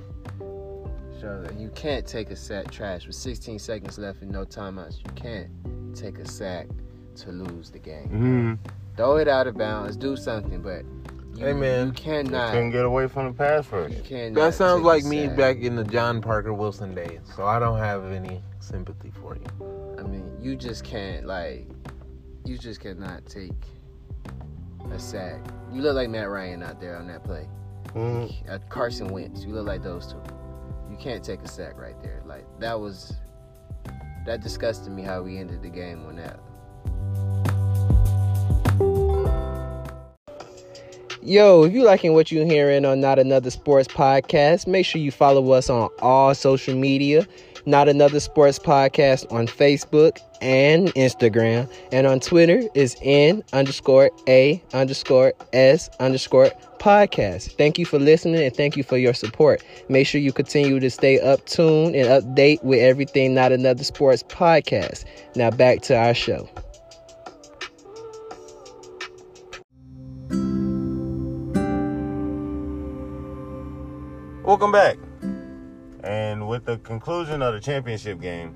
show 1.21 1.43
that 1.43 1.59
you 1.59 1.69
can't 1.75 2.07
take 2.07 2.31
a 2.31 2.37
sack 2.37 2.71
Trask 2.71 3.07
with 3.07 3.17
16 3.17 3.59
seconds 3.59 3.99
left 3.99 4.23
and 4.23 4.31
no 4.31 4.45
timeouts. 4.45 4.99
You 4.99 5.13
can't 5.15 5.51
take 5.95 6.19
a 6.19 6.27
sack 6.27 6.69
to 7.17 7.31
lose 7.31 7.71
the 7.71 7.79
game. 7.79 8.09
Mm-hmm. 8.09 8.55
Throw 8.97 9.17
it 9.17 9.29
out 9.29 9.47
of 9.47 9.57
bounds, 9.57 9.97
do 9.97 10.17
something, 10.17 10.61
but 10.63 10.85
you, 11.39 11.47
Hey, 11.47 11.53
man. 11.53 11.87
you 11.89 11.93
cannot. 11.93 12.53
Couldn't 12.53 12.71
get 12.71 12.85
away 12.85 13.07
from 13.09 13.27
the 13.27 13.33
pass 13.33 13.71
rush. 13.73 13.93
You 13.93 14.03
cannot. 14.03 14.35
That 14.41 14.55
sounds 14.55 14.83
like 14.83 15.05
me 15.05 15.27
sack. 15.27 15.37
back 15.37 15.57
in 15.59 15.77
the 15.77 15.85
John 15.85 16.21
Parker 16.21 16.53
Wilson 16.53 16.95
days, 16.95 17.21
so 17.35 17.47
I 17.47 17.59
don't 17.59 17.79
have 17.79 18.05
any 18.13 18.43
sympathy 18.59 19.11
for 19.23 19.37
you. 19.37 19.97
I 19.99 20.03
mean, 20.03 20.31
you 20.41 20.57
just 20.57 20.85
can't 20.85 21.27
like. 21.27 21.67
You 22.45 22.59
just 22.59 22.81
cannot 22.81 23.27
take 23.27 23.53
a 24.93 24.99
sack. 24.99 25.41
You 25.73 25.83
look 25.83 25.95
like 25.95 26.11
Matt 26.11 26.29
Ryan 26.31 26.63
out 26.63 26.81
there 26.81 26.97
on 26.97 27.07
that 27.09 27.23
play. 27.25 27.47
Mhm. 27.95 28.51
uh, 28.51 28.59
Carson 28.69 29.09
Wentz. 29.09 29.45
You 29.45 29.53
look 29.55 29.67
like 29.67 29.83
those 29.83 30.13
two. 30.13 30.23
You 30.91 30.97
can't 30.97 31.23
take 31.25 31.41
a 31.43 31.49
sack 31.49 31.79
right 31.79 32.01
there. 32.03 32.23
Like 32.27 32.45
that 32.61 32.79
was 32.79 33.15
that 34.27 34.43
disgusted 34.43 34.93
me 34.93 35.03
how 35.03 35.23
we 35.23 35.39
ended 35.39 35.63
the 35.63 35.69
game 35.71 36.05
on 36.07 36.17
that. 36.17 36.39
Yo, 41.23 41.65
if 41.65 41.75
you 41.75 41.83
liking 41.83 42.15
what 42.15 42.33
you're 42.33 42.47
hearing 42.47 42.87
on 42.87 42.99
Not 42.99 43.19
Another 43.19 43.51
Sports 43.51 43.87
Podcast, 43.87 44.67
make 44.67 44.87
sure 44.87 45.03
you 45.03 45.11
follow 45.11 45.53
us 45.53 45.69
on 45.69 45.91
all 46.01 46.35
social 46.35 46.75
media. 46.75 47.27
Not 47.67 47.91
Another 47.91 48.21
Sports 48.21 48.59
Podcast 48.59 49.31
on 49.31 49.47
Facebook 49.47 50.19
and 50.41 50.89
Instagram. 50.95 51.71
And 51.93 52.07
on 52.07 52.21
Twitter 52.21 52.63
is 52.75 52.97
N 53.03 53.45
underscore 53.53 54.11
A 54.29 54.63
underscore 54.73 55.35
S 55.53 55.91
underscore 56.01 56.53
podcast. 56.79 57.55
Thank 57.59 57.79
you 57.79 57.85
for 57.85 57.99
listening 57.99 58.43
and 58.43 58.57
thank 58.57 58.75
you 58.79 58.83
for 58.83 58.97
your 58.97 59.13
support. 59.13 59.63
Make 59.91 60.07
sure 60.07 60.23
you 60.23 60.33
continue 60.33 60.81
to 60.81 60.89
stay 60.89 61.21
up 61.21 61.45
tuned 61.45 61.95
and 61.97 62.09
update 62.09 62.65
with 62.65 62.81
everything 62.81 63.35
Not 63.35 63.53
Another 63.53 63.85
Sports 63.85 64.23
Podcast. 64.23 65.05
Now 65.37 65.51
back 65.51 65.83
to 65.83 65.95
our 65.99 66.15
show. 66.15 66.49
Welcome 74.43 74.73
back. 74.73 74.97
And 76.03 76.49
with 76.49 76.65
the 76.65 76.79
conclusion 76.79 77.43
of 77.43 77.53
the 77.53 77.61
championship 77.61 78.21
game, 78.21 78.55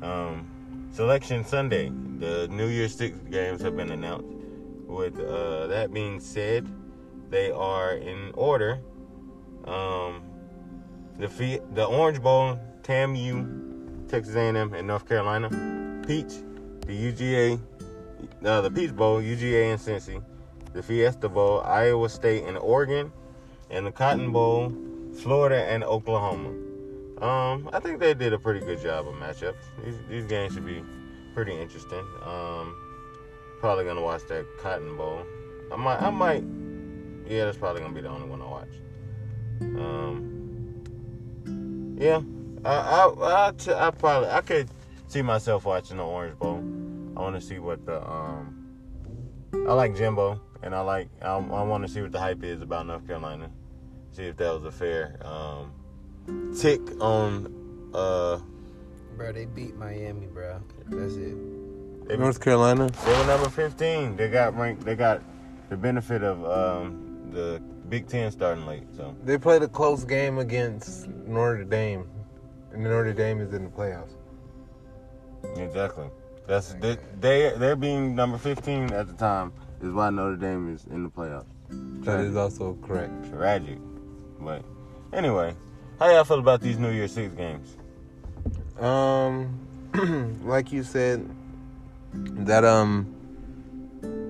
um, 0.00 0.48
Selection 0.96 1.44
Sunday. 1.44 1.92
The 2.18 2.48
New 2.48 2.68
Year's 2.68 2.94
Six 2.94 3.18
games 3.30 3.60
have 3.60 3.76
been 3.76 3.90
announced. 3.90 4.26
With 4.86 5.20
uh, 5.20 5.66
that 5.66 5.92
being 5.92 6.20
said, 6.20 6.66
they 7.28 7.50
are 7.50 7.96
in 7.96 8.30
order. 8.32 8.80
Um, 9.66 10.22
the 11.18 11.60
the 11.74 11.84
Orange 11.84 12.22
Bowl, 12.22 12.58
TAMU, 12.82 14.08
Texas 14.08 14.36
A&M, 14.36 14.72
and 14.72 14.86
North 14.86 15.06
Carolina. 15.06 15.50
Peach, 16.06 16.32
the 16.86 17.12
UGA, 17.12 17.60
uh, 18.42 18.62
the 18.62 18.70
Peach 18.70 18.96
Bowl, 18.96 19.20
UGA 19.20 19.72
and 19.72 19.80
Cincy. 19.80 20.22
The 20.72 20.82
Fiesta 20.82 21.28
Bowl, 21.28 21.60
Iowa 21.60 22.08
State 22.08 22.44
and 22.44 22.56
Oregon, 22.56 23.12
and 23.70 23.86
the 23.86 23.92
Cotton 23.92 24.32
Bowl, 24.32 24.72
Florida 25.22 25.64
and 25.64 25.82
Oklahoma. 25.84 26.50
Um, 27.20 27.70
I 27.72 27.80
think 27.80 27.98
they 27.98 28.12
did 28.14 28.32
a 28.32 28.38
pretty 28.38 28.60
good 28.60 28.80
job 28.80 29.08
of 29.08 29.14
matchups. 29.14 29.54
These, 29.84 29.96
these 30.08 30.26
games 30.26 30.52
should 30.54 30.66
be 30.66 30.82
pretty 31.34 31.58
interesting. 31.58 32.04
Um, 32.22 32.76
probably 33.60 33.84
gonna 33.84 34.02
watch 34.02 34.22
that 34.28 34.44
Cotton 34.60 34.96
Bowl. 34.96 35.22
I 35.72 35.76
might, 35.76 36.02
I 36.02 36.10
might. 36.10 36.44
Yeah, 37.26 37.46
that's 37.46 37.56
probably 37.56 37.80
gonna 37.82 37.94
be 37.94 38.02
the 38.02 38.08
only 38.08 38.28
one 38.28 38.42
I 38.42 38.46
watch. 38.46 38.68
Um, 39.60 40.84
yeah, 41.98 42.20
I, 42.64 42.74
I, 42.74 43.48
I, 43.48 43.52
t- 43.52 43.72
I 43.72 43.90
probably, 43.90 44.28
I 44.28 44.42
could 44.42 44.68
see 45.08 45.22
myself 45.22 45.64
watching 45.64 45.96
the 45.96 46.04
Orange 46.04 46.38
Bowl. 46.38 46.62
I 47.16 47.20
want 47.22 47.34
to 47.34 47.40
see 47.40 47.58
what 47.58 47.86
the, 47.86 48.06
um, 48.06 48.68
I 49.66 49.72
like 49.72 49.96
Jimbo, 49.96 50.38
and 50.62 50.74
I 50.74 50.80
like, 50.80 51.08
I, 51.22 51.36
I 51.36 51.62
want 51.62 51.86
to 51.86 51.92
see 51.92 52.02
what 52.02 52.12
the 52.12 52.20
hype 52.20 52.44
is 52.44 52.60
about 52.60 52.86
North 52.86 53.06
Carolina. 53.06 53.50
See 54.16 54.24
if 54.24 54.38
that 54.38 54.50
was 54.50 54.64
a 54.64 54.72
fair, 54.72 55.18
um, 55.26 55.72
tick 56.58 56.80
on, 57.02 57.52
uh, 57.92 58.38
Bro, 59.14 59.32
they 59.32 59.44
beat 59.44 59.76
Miami, 59.76 60.26
bro. 60.26 60.58
That's 60.86 61.16
it. 61.16 62.08
they, 62.08 62.16
North 62.16 62.40
Carolina. 62.40 62.88
they 63.04 63.12
were 63.12 63.26
number 63.26 63.50
15. 63.50 64.16
They 64.16 64.30
got 64.30 64.56
ranked, 64.56 64.86
they 64.86 64.96
got 64.96 65.20
the 65.68 65.76
benefit 65.76 66.22
of, 66.22 66.42
um, 66.46 67.28
the 67.30 67.60
Big 67.90 68.08
Ten 68.08 68.32
starting 68.32 68.64
late, 68.64 68.84
so. 68.96 69.14
They 69.22 69.36
played 69.36 69.62
a 69.62 69.68
close 69.68 70.02
game 70.02 70.38
against 70.38 71.08
Notre 71.08 71.64
Dame, 71.64 72.08
and 72.72 72.84
Notre 72.84 73.12
Dame 73.12 73.42
is 73.42 73.52
in 73.52 73.64
the 73.64 73.70
playoffs. 73.70 74.14
Exactly. 75.58 76.06
That's 76.46 76.72
they, 76.80 76.96
they 77.20 77.52
they're 77.58 77.76
being 77.76 78.14
number 78.14 78.38
15 78.38 78.94
at 78.94 79.08
the 79.08 79.12
time 79.12 79.52
is 79.82 79.92
why 79.92 80.08
Notre 80.08 80.36
Dame 80.36 80.74
is 80.74 80.86
in 80.86 81.02
the 81.02 81.10
playoffs. 81.10 81.44
That 81.68 82.20
is 82.20 82.34
also 82.34 82.78
correct. 82.80 83.30
Tragic. 83.30 83.76
But 84.40 84.62
anyway, 85.12 85.54
how 85.98 86.10
y'all 86.10 86.24
feel 86.24 86.38
about 86.38 86.60
these 86.60 86.78
New 86.78 86.90
Year's 86.90 87.12
Six 87.12 87.34
games? 87.34 87.76
Um, 88.78 89.58
like 90.44 90.72
you 90.72 90.82
said, 90.82 91.28
that 92.12 92.64
um, 92.64 93.14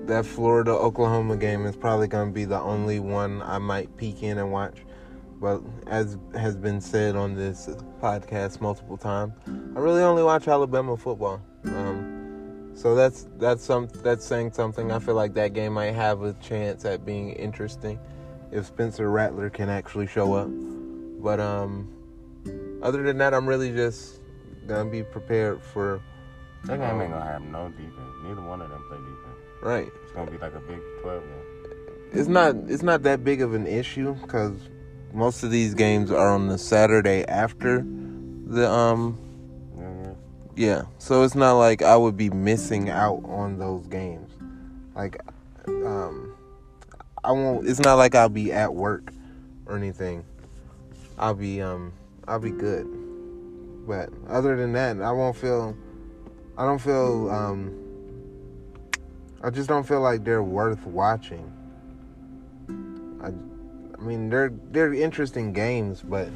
that 0.05 0.25
Florida 0.25 0.71
Oklahoma 0.71 1.37
game 1.37 1.65
is 1.65 1.75
probably 1.75 2.07
gonna 2.07 2.31
be 2.31 2.45
the 2.45 2.59
only 2.59 2.99
one 2.99 3.41
I 3.41 3.57
might 3.57 3.95
peek 3.97 4.23
in 4.23 4.37
and 4.37 4.51
watch. 4.51 4.77
But 5.39 5.61
as 5.85 6.17
has 6.33 6.55
been 6.55 6.81
said 6.81 7.15
on 7.15 7.35
this 7.35 7.69
podcast 8.01 8.59
multiple 8.59 8.97
times, 8.97 9.33
I 9.47 9.79
really 9.79 10.01
only 10.01 10.23
watch 10.23 10.47
Alabama 10.47 10.97
football. 10.97 11.41
Um, 11.65 12.71
so 12.73 12.95
that's 12.95 13.27
that's 13.37 13.63
some 13.63 13.87
that's 14.03 14.25
saying 14.25 14.53
something. 14.53 14.91
I 14.91 14.99
feel 14.99 15.15
like 15.15 15.33
that 15.35 15.53
game 15.53 15.73
might 15.73 15.93
have 15.93 16.23
a 16.23 16.33
chance 16.33 16.85
at 16.85 17.05
being 17.05 17.31
interesting 17.31 17.99
if 18.51 18.65
Spencer 18.65 19.09
Rattler 19.09 19.49
can 19.49 19.69
actually 19.69 20.07
show 20.07 20.33
up. 20.33 20.49
But 21.21 21.39
um, 21.39 21.87
other 22.81 23.03
than 23.03 23.17
that, 23.17 23.33
I'm 23.33 23.47
really 23.47 23.71
just 23.71 24.19
gonna 24.67 24.89
be 24.89 25.03
prepared 25.03 25.61
for 25.61 26.01
That 26.65 26.79
game 26.79 27.01
ain't 27.01 27.11
gonna 27.11 27.25
have 27.25 27.41
no 27.41 27.69
defense. 27.69 27.93
Neither 28.23 28.41
one 28.41 28.61
of 28.61 28.69
them 28.69 28.83
play 28.87 28.97
defense. 28.97 29.61
right. 29.61 29.91
It's 30.03 30.11
gonna 30.11 30.29
be 30.29 30.37
like 30.37 30.53
a 30.53 30.59
Big 30.59 30.79
12 31.01 31.23
game. 31.23 31.47
It's 32.13 32.27
not 32.27 32.55
it's 32.67 32.83
not 32.83 33.03
that 33.03 33.23
big 33.23 33.41
of 33.41 33.53
an 33.53 33.67
issue 33.67 34.13
because 34.15 34.53
most 35.13 35.43
of 35.43 35.51
these 35.51 35.73
games 35.73 36.11
are 36.11 36.33
on 36.33 36.47
the 36.47 36.57
Saturday 36.57 37.25
after 37.25 37.85
the 38.45 38.69
um 38.69 39.17
yeah. 39.77 40.13
yeah. 40.55 40.81
So 40.99 41.23
it's 41.23 41.35
not 41.35 41.53
like 41.53 41.81
I 41.81 41.97
would 41.97 42.15
be 42.15 42.29
missing 42.29 42.89
out 42.89 43.21
on 43.25 43.59
those 43.59 43.87
games. 43.87 44.31
Like 44.95 45.19
um 45.67 46.26
I 47.27 47.31
won't 47.31 47.67
it's 47.67 47.81
not 47.81 47.95
like 47.95 48.15
I'll 48.15 48.29
be 48.29 48.53
at 48.53 48.73
work 48.73 49.11
or 49.65 49.75
anything. 49.75 50.23
I'll 51.19 51.33
be 51.33 51.61
um 51.61 51.91
I'll 52.25 52.39
be 52.39 52.51
good. 52.51 52.87
But 53.85 54.09
other 54.29 54.55
than 54.55 54.71
that, 54.73 55.01
I 55.01 55.11
won't 55.11 55.35
feel 55.35 55.75
I 56.57 56.65
don't 56.65 56.79
feel 56.79 57.29
um 57.29 57.77
I 59.43 59.49
just 59.49 59.67
don't 59.67 59.85
feel 59.85 59.99
like 59.99 60.23
they're 60.23 60.41
worth 60.41 60.85
watching. 60.85 61.51
I 63.21 63.27
I 63.27 64.01
mean 64.01 64.29
they're 64.29 64.53
they're 64.71 64.93
interesting 64.93 65.51
games, 65.51 66.01
but 66.01 66.29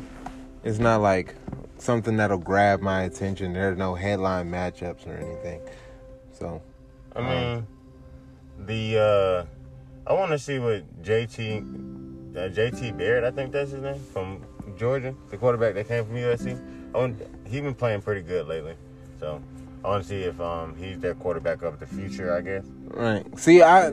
it's 0.66 0.80
not 0.80 1.00
like 1.00 1.36
something 1.78 2.18
that'll 2.18 2.38
grab 2.38 2.82
my 2.82 3.04
attention. 3.04 3.54
There's 3.54 3.78
no 3.78 3.96
headline 3.96 4.52
matchups 4.52 5.08
or 5.08 5.16
anything. 5.16 5.62
So 6.34 6.62
I 7.16 7.22
mean, 7.22 7.68
the 8.66 8.98
uh, 9.48 9.61
I 10.08 10.14
want 10.14 10.32
to 10.32 10.40
see 10.40 10.60
what 10.60 11.04
JT 11.04 12.36
uh, 12.36 12.50
JT 12.50 12.98
Barrett, 12.98 13.24
I 13.24 13.32
think 13.32 13.52
that's 13.52 13.72
his 13.72 13.82
name, 13.82 14.00
from 14.14 14.42
Georgia, 14.78 15.14
the 15.30 15.38
quarterback 15.38 15.74
that 15.76 15.88
came 15.88 16.06
from 16.06 16.16
USC. 16.16 16.58
I 16.94 16.98
want, 16.98 17.22
he 17.46 17.60
been 17.62 17.74
playing 17.76 18.02
pretty 18.02 18.22
good 18.22 18.48
lately, 18.48 18.76
so 19.20 19.42
I 19.84 19.90
want 19.90 20.04
to 20.04 20.10
see 20.10 20.22
if 20.22 20.40
um 20.40 20.76
he's 20.76 21.00
their 21.00 21.14
quarterback 21.14 21.62
of 21.62 21.80
the 21.80 21.86
future. 21.86 22.36
I 22.36 22.42
guess. 22.42 22.66
right. 22.88 23.40
See, 23.40 23.62
I 23.62 23.92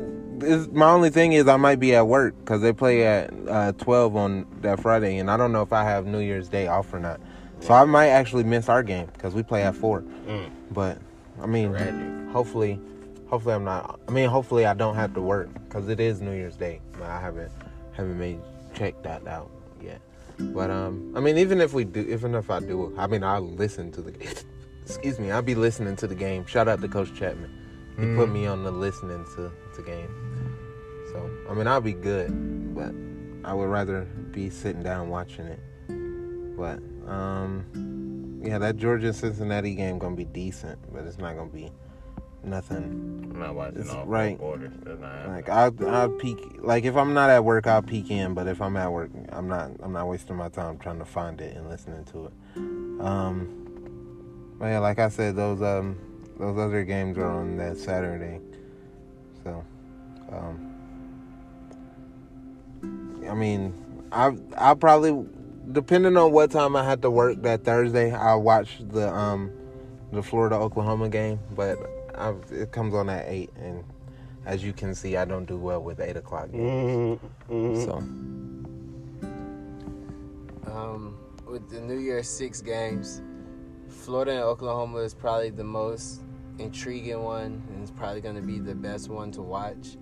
my 0.72 0.90
only 0.90 1.10
thing 1.10 1.32
is 1.32 1.48
I 1.48 1.56
might 1.56 1.80
be 1.80 1.94
at 1.94 2.06
work 2.06 2.34
because 2.38 2.60
they 2.60 2.72
play 2.72 3.06
at 3.06 3.32
uh, 3.48 3.72
twelve 3.72 4.16
on 4.16 4.46
that 4.62 4.80
Friday, 4.80 5.18
and 5.18 5.30
I 5.30 5.36
don't 5.36 5.52
know 5.52 5.62
if 5.62 5.72
I 5.72 5.84
have 5.84 6.06
New 6.06 6.20
Year's 6.20 6.48
Day 6.48 6.68
off 6.68 6.92
or 6.92 7.00
not. 7.00 7.20
So 7.60 7.74
I 7.74 7.84
might 7.84 8.08
actually 8.08 8.44
miss 8.44 8.68
our 8.68 8.84
game 8.84 9.06
because 9.12 9.34
we 9.34 9.42
play 9.42 9.62
at 9.64 9.74
four. 9.74 10.02
Mm. 10.26 10.50
But 10.70 10.98
I 11.40 11.46
mean, 11.46 11.70
Tragic. 11.70 12.32
hopefully, 12.32 12.78
hopefully 13.28 13.54
I'm 13.54 13.64
not. 13.64 14.00
I 14.08 14.10
mean, 14.10 14.28
hopefully 14.28 14.66
I 14.66 14.74
don't 14.74 14.94
have 14.94 15.14
to 15.14 15.20
work 15.20 15.48
because 15.64 15.88
it 15.88 16.00
is 16.00 16.20
New 16.20 16.32
Year's 16.32 16.56
Day. 16.56 16.80
But 16.92 17.04
I 17.04 17.20
haven't 17.20 17.52
haven't 17.92 18.18
made 18.18 18.40
checked 18.74 19.02
that 19.04 19.26
out 19.26 19.50
yet. 19.82 20.00
But 20.38 20.70
um, 20.70 21.12
I 21.16 21.20
mean, 21.20 21.38
even 21.38 21.60
if 21.60 21.72
we 21.72 21.84
do, 21.84 22.00
even 22.00 22.34
if 22.34 22.50
I 22.50 22.60
do, 22.60 22.94
I 22.96 23.06
mean, 23.06 23.24
I'll 23.24 23.40
listen 23.40 23.90
to 23.92 24.02
the. 24.02 24.12
excuse 24.84 25.18
me, 25.18 25.30
I'll 25.30 25.42
be 25.42 25.54
listening 25.54 25.96
to 25.96 26.06
the 26.06 26.14
game. 26.14 26.46
Shout 26.46 26.68
out 26.68 26.80
to 26.80 26.88
Coach 26.88 27.14
Chapman. 27.14 27.54
He 27.98 28.14
put 28.14 28.28
me 28.28 28.46
on 28.46 28.62
the 28.62 28.70
listening 28.70 29.24
to 29.34 29.52
to 29.74 29.82
game. 29.82 30.08
So 31.12 31.30
I 31.50 31.54
mean, 31.54 31.66
I'll 31.66 31.80
be 31.80 31.94
good, 31.94 32.74
but 32.74 32.94
I 33.48 33.54
would 33.54 33.68
rather 33.68 34.02
be 34.30 34.50
sitting 34.50 34.82
down 34.82 35.08
watching 35.08 35.46
it. 35.46 35.60
But 36.56 36.78
um, 37.10 38.40
yeah, 38.42 38.58
that 38.58 38.76
Georgia 38.76 39.12
Cincinnati 39.12 39.74
game 39.74 39.98
gonna 39.98 40.14
be 40.14 40.24
decent, 40.24 40.78
but 40.92 41.04
it's 41.04 41.18
not 41.18 41.36
gonna 41.36 41.50
be 41.50 41.72
nothing. 42.42 43.30
I'm 43.32 43.38
not 43.38 43.54
watching 43.54 43.80
It's 43.80 43.90
all 43.90 44.06
right. 44.06 44.38
quarters. 44.38 44.72
That's 44.82 45.00
not 45.00 45.12
happening. 45.12 45.34
Like 45.36 45.48
I'll 45.48 45.88
I'll 45.88 46.08
peek. 46.10 46.38
Like 46.60 46.84
if 46.84 46.96
I'm 46.96 47.14
not 47.14 47.30
at 47.30 47.44
work, 47.44 47.66
I'll 47.66 47.82
peek 47.82 48.10
in. 48.10 48.34
But 48.34 48.46
if 48.48 48.60
I'm 48.60 48.76
at 48.76 48.90
work, 48.92 49.10
I'm 49.30 49.48
not. 49.48 49.70
I'm 49.82 49.92
not 49.92 50.08
wasting 50.08 50.36
my 50.36 50.48
time 50.48 50.78
trying 50.78 50.98
to 50.98 51.04
find 51.04 51.40
it 51.40 51.56
and 51.56 51.68
listening 51.68 52.04
to 52.06 52.26
it. 52.26 52.32
Um, 53.00 53.48
but 54.58 54.66
yeah, 54.66 54.78
like 54.80 54.98
I 54.98 55.08
said, 55.08 55.36
those 55.36 55.62
um 55.62 55.96
those 56.38 56.58
other 56.58 56.84
games 56.84 57.16
are 57.18 57.30
on 57.30 57.56
that 57.58 57.76
Saturday. 57.76 58.40
So, 59.44 59.64
um, 60.32 60.74
I 63.28 63.34
mean, 63.34 63.72
I 64.10 64.36
I'll 64.56 64.76
probably 64.76 65.26
depending 65.70 66.16
on 66.16 66.32
what 66.32 66.50
time 66.50 66.74
I 66.76 66.84
had 66.84 67.02
to 67.02 67.10
work 67.10 67.42
that 67.42 67.64
Thursday, 67.64 68.12
I'll 68.12 68.42
watch 68.42 68.78
the 68.80 69.12
um 69.14 69.50
the 70.12 70.22
Florida 70.22 70.56
Oklahoma 70.56 71.08
game. 71.08 71.38
But 71.54 71.78
I, 72.18 72.34
it 72.52 72.72
comes 72.72 72.94
on 72.94 73.08
at 73.08 73.26
eight, 73.28 73.50
and 73.60 73.84
as 74.44 74.62
you 74.64 74.72
can 74.72 74.94
see, 74.94 75.16
I 75.16 75.24
don't 75.24 75.46
do 75.46 75.56
well 75.56 75.82
with 75.82 76.00
eight 76.00 76.16
o'clock 76.16 76.50
games. 76.50 77.20
Mhm, 77.20 77.30
mhm. 77.50 77.84
So 77.84 77.92
Um, 80.70 81.16
with 81.46 81.68
the 81.70 81.80
New 81.80 81.98
Year's 81.98 82.28
Six 82.28 82.60
games, 82.60 83.22
Florida 83.88 84.32
and 84.32 84.40
Oklahoma 84.42 84.98
is 84.98 85.14
probably 85.14 85.50
the 85.50 85.64
most 85.64 86.20
intriguing 86.58 87.22
one, 87.22 87.62
and 87.68 87.82
it's 87.82 87.90
probably 87.90 88.20
going 88.20 88.36
to 88.36 88.42
be 88.42 88.58
the 88.58 88.74
best 88.74 89.08
one 89.08 89.30
to 89.32 89.42
watch. 89.42 89.96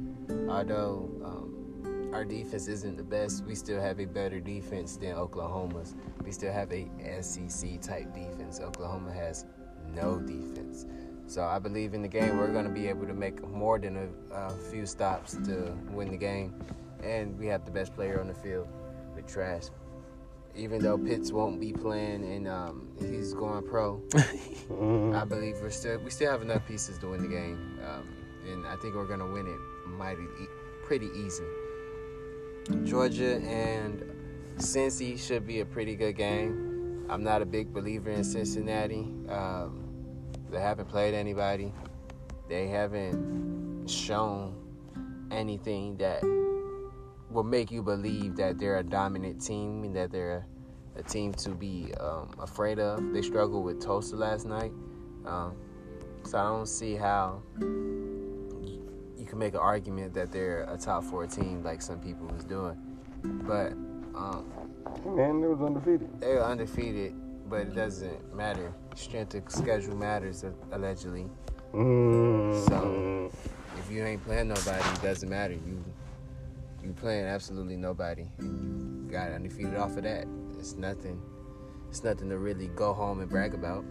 Although 0.49 1.09
um, 1.25 2.11
our 2.13 2.25
defense 2.25 2.67
isn't 2.67 2.97
the 2.97 3.05
best, 3.05 3.45
we 3.45 3.55
still 3.55 3.81
have 3.81 4.01
a 4.01 4.07
better 4.07 4.41
defense 4.41 4.97
than 4.97 5.15
Oklahoma's. 5.15 5.95
We 6.25 6.33
still 6.33 6.53
have 6.53 6.73
a 6.73 6.89
SEC 7.21 7.81
type 7.81 8.13
defense. 8.13 8.61
Oklahoma 8.61 9.13
has 9.13 9.45
no 9.95 10.19
defense. 10.19 10.87
So 11.27 11.43
I 11.45 11.59
believe 11.59 11.93
in 11.95 12.03
the 12.03 12.09
game 12.09 12.39
we're 12.39 12.53
going 12.53 12.65
to 12.67 12.71
be 12.71 12.87
able 12.89 13.07
to 13.07 13.15
make 13.15 13.47
more 13.49 13.79
than 13.79 13.97
a, 13.97 14.35
a 14.35 14.51
few 14.71 14.87
stops 14.87 15.35
to 15.47 15.77
win 15.91 16.11
the 16.11 16.17
game, 16.17 16.55
and 17.03 17.37
we 17.39 17.47
have 17.47 17.65
the 17.65 17.71
best 17.71 17.95
player 17.95 18.21
on 18.21 18.29
the 18.29 18.35
field 18.35 18.69
with 19.15 19.27
Trask. 19.27 19.73
even 20.55 20.81
though 20.81 20.97
Pitts 20.97 21.33
won't 21.33 21.61
be 21.61 21.73
playing 21.73 22.25
and 22.25 22.47
um, 22.49 22.89
he's 22.99 23.35
going 23.35 23.65
pro, 23.67 24.01
I 24.15 25.25
believe 25.25 25.57
we're 25.61 25.71
still 25.71 25.99
we 25.99 26.11
still 26.11 26.31
have 26.31 26.43
enough 26.43 26.67
pieces 26.67 26.99
to 26.99 27.09
win 27.09 27.23
the 27.23 27.29
game, 27.29 27.79
um, 27.85 28.09
and 28.49 28.67
I 28.67 28.77
think 28.77 28.95
we're 28.95 29.07
gonna 29.07 29.31
win 29.31 29.47
it 29.47 29.89
mighty 29.91 30.23
e- 30.23 30.49
pretty 30.85 31.11
easy. 31.17 31.45
Georgia 32.85 33.37
and 33.39 34.03
Cincy 34.59 35.19
should 35.19 35.47
be 35.47 35.61
a 35.61 35.65
pretty 35.65 35.95
good 35.97 36.17
game. 36.17 37.05
I'm 37.09 37.23
not 37.23 37.43
a 37.43 37.47
big 37.47 37.73
believer 37.73 38.11
in 38.11 38.25
Cincinnati. 38.25 39.07
Um, 39.29 39.86
they 40.51 40.61
haven't 40.61 40.89
played 40.89 41.15
anybody. 41.15 41.73
They 42.49 42.69
haven't 42.69 43.89
shown 43.89 44.55
anything 45.31 45.97
that 45.97 46.23
will 47.31 47.43
make 47.45 47.71
you 47.71 47.83
believe 47.83 48.37
that 48.37 48.59
they're 48.59 48.79
a 48.79 48.83
dominant 48.85 49.43
team 49.45 49.83
and 49.85 49.95
that 49.97 50.11
they're 50.13 50.47
a, 50.97 51.01
a 51.01 51.03
team 51.03 51.33
to 51.35 51.51
be 51.51 51.93
um, 52.01 52.31
afraid 52.39 52.79
of. 52.79 53.13
They 53.13 53.23
struggled 53.23 53.65
with 53.65 53.81
Tulsa 53.81 54.17
last 54.17 54.47
night, 54.47 54.73
um, 55.27 55.57
so 56.25 56.39
I 56.39 56.45
don't 56.45 56.69
see 56.69 56.95
how 56.95 57.43
you 57.61 59.25
can 59.27 59.39
make 59.39 59.55
an 59.55 59.61
argument 59.61 60.15
that 60.15 60.31
they're 60.31 60.63
a 60.73 60.79
top 60.79 61.03
four 61.05 61.27
team 61.27 61.63
like 61.65 61.83
some 61.83 61.99
people 61.99 62.27
was 62.29 62.45
doing. 62.45 62.77
But 63.25 63.73
um, 64.15 64.47
Man, 65.05 65.41
they 65.41 65.49
was 65.49 65.61
undefeated. 65.61 66.21
they 66.21 66.35
were 66.35 66.45
undefeated, 66.45 67.15
but 67.49 67.61
it 67.61 67.75
doesn't 67.75 68.35
matter. 68.35 68.73
Strength 68.95 69.35
of 69.35 69.43
schedule 69.51 69.97
matters 69.97 70.45
allegedly. 70.73 71.27
Mm. 71.73 72.69
So- 72.69 73.31
If 73.79 73.91
you 73.91 74.03
ain't 74.05 74.25
playing 74.25 74.49
nobody, 74.49 74.83
it 74.95 75.03
doesn't 75.03 75.29
matter. 75.29 75.55
You 75.55 75.85
you 76.83 76.93
playing 76.93 77.25
absolutely 77.25 77.77
nobody, 77.77 78.27
and 78.39 79.05
you 79.07 79.11
got 79.11 79.33
undefeated 79.33 79.75
off 79.77 79.97
of 79.97 80.05
that. 80.05 80.27
It's 80.59 80.75
nothing. 80.77 81.21
It's 81.91 82.05
nothing 82.05 82.29
to 82.31 82.39
really 82.39 82.69
go 82.69 82.93
home 82.93 83.21
and 83.21 83.29
brag 83.29 83.55
about. 83.55 83.85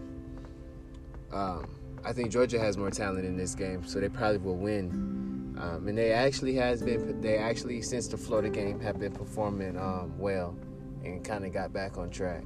Um, 1.33 1.67
I 2.05 2.13
think 2.13 2.31
Georgia 2.31 2.57
has 2.59 2.77
more 2.77 2.91
talent 2.91 3.25
in 3.25 3.35
this 3.35 3.53
game, 3.55 3.85
so 3.85 3.99
they 3.99 4.09
probably 4.09 4.37
will 4.37 4.55
win. 4.57 5.55
Um, 5.59 5.87
and 5.87 5.97
they 5.97 6.11
actually 6.13 6.55
has 6.55 6.81
been. 6.81 7.21
They 7.21 7.37
actually 7.37 7.81
since 7.81 8.07
the 8.07 8.17
Florida 8.17 8.49
game 8.49 8.79
have 8.79 8.99
been 8.99 9.11
performing 9.13 9.77
um, 9.77 10.17
well, 10.17 10.55
and 11.03 11.23
kind 11.23 11.45
of 11.45 11.53
got 11.53 11.73
back 11.73 11.97
on 11.97 12.09
track. 12.09 12.43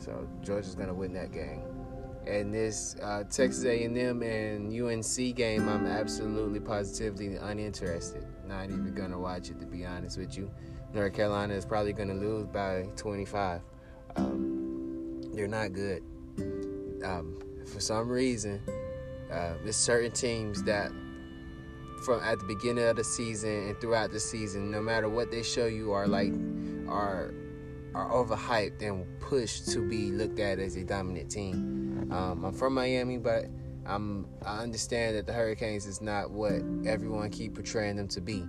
So 0.00 0.26
Georgia's 0.42 0.74
gonna 0.74 0.94
win 0.94 1.12
that 1.12 1.30
game. 1.30 1.62
And 2.26 2.52
this 2.52 2.96
uh, 3.02 3.24
Texas 3.24 3.64
A&M 3.64 4.22
and 4.22 4.72
UNC 4.72 5.36
game, 5.36 5.68
I'm 5.68 5.86
absolutely 5.86 6.60
positively 6.60 7.36
uninterested. 7.36 8.26
Not 8.46 8.64
even 8.64 8.94
gonna 8.94 9.18
watch 9.18 9.50
it, 9.50 9.60
to 9.60 9.66
be 9.66 9.84
honest 9.84 10.18
with 10.18 10.36
you. 10.36 10.50
North 10.92 11.14
Carolina 11.14 11.54
is 11.54 11.64
probably 11.64 11.92
gonna 11.92 12.14
lose 12.14 12.46
by 12.46 12.88
25. 12.96 13.60
Um, 14.16 15.20
they're 15.34 15.46
not 15.46 15.72
good. 15.72 16.02
Um, 17.04 17.38
for 17.66 17.80
some 17.80 18.08
reason, 18.08 18.60
uh, 19.30 19.54
there's 19.62 19.76
certain 19.76 20.10
teams 20.10 20.62
that, 20.64 20.90
from 22.04 22.20
at 22.22 22.38
the 22.38 22.46
beginning 22.46 22.84
of 22.84 22.96
the 22.96 23.04
season 23.04 23.68
and 23.68 23.80
throughout 23.80 24.10
the 24.10 24.20
season, 24.20 24.70
no 24.70 24.80
matter 24.80 25.08
what 25.08 25.30
they 25.30 25.42
show 25.42 25.66
you, 25.66 25.92
are 25.92 26.08
like 26.08 26.32
are 26.88 27.32
are 27.94 28.08
overhyped 28.10 28.82
and 28.82 29.04
pushed 29.20 29.68
to 29.72 29.80
be 29.88 30.10
looked 30.10 30.38
at 30.38 30.58
as 30.58 30.76
a 30.76 30.84
dominant 30.84 31.30
team. 31.30 32.08
Um, 32.12 32.44
I'm 32.44 32.52
from 32.52 32.74
Miami, 32.74 33.18
but 33.18 33.46
I'm 33.86 34.26
I 34.44 34.58
understand 34.58 35.16
that 35.16 35.26
the 35.26 35.32
Hurricanes 35.32 35.86
is 35.86 36.00
not 36.00 36.30
what 36.30 36.62
everyone 36.84 37.30
keep 37.30 37.54
portraying 37.54 37.96
them 37.96 38.08
to 38.08 38.20
be. 38.20 38.44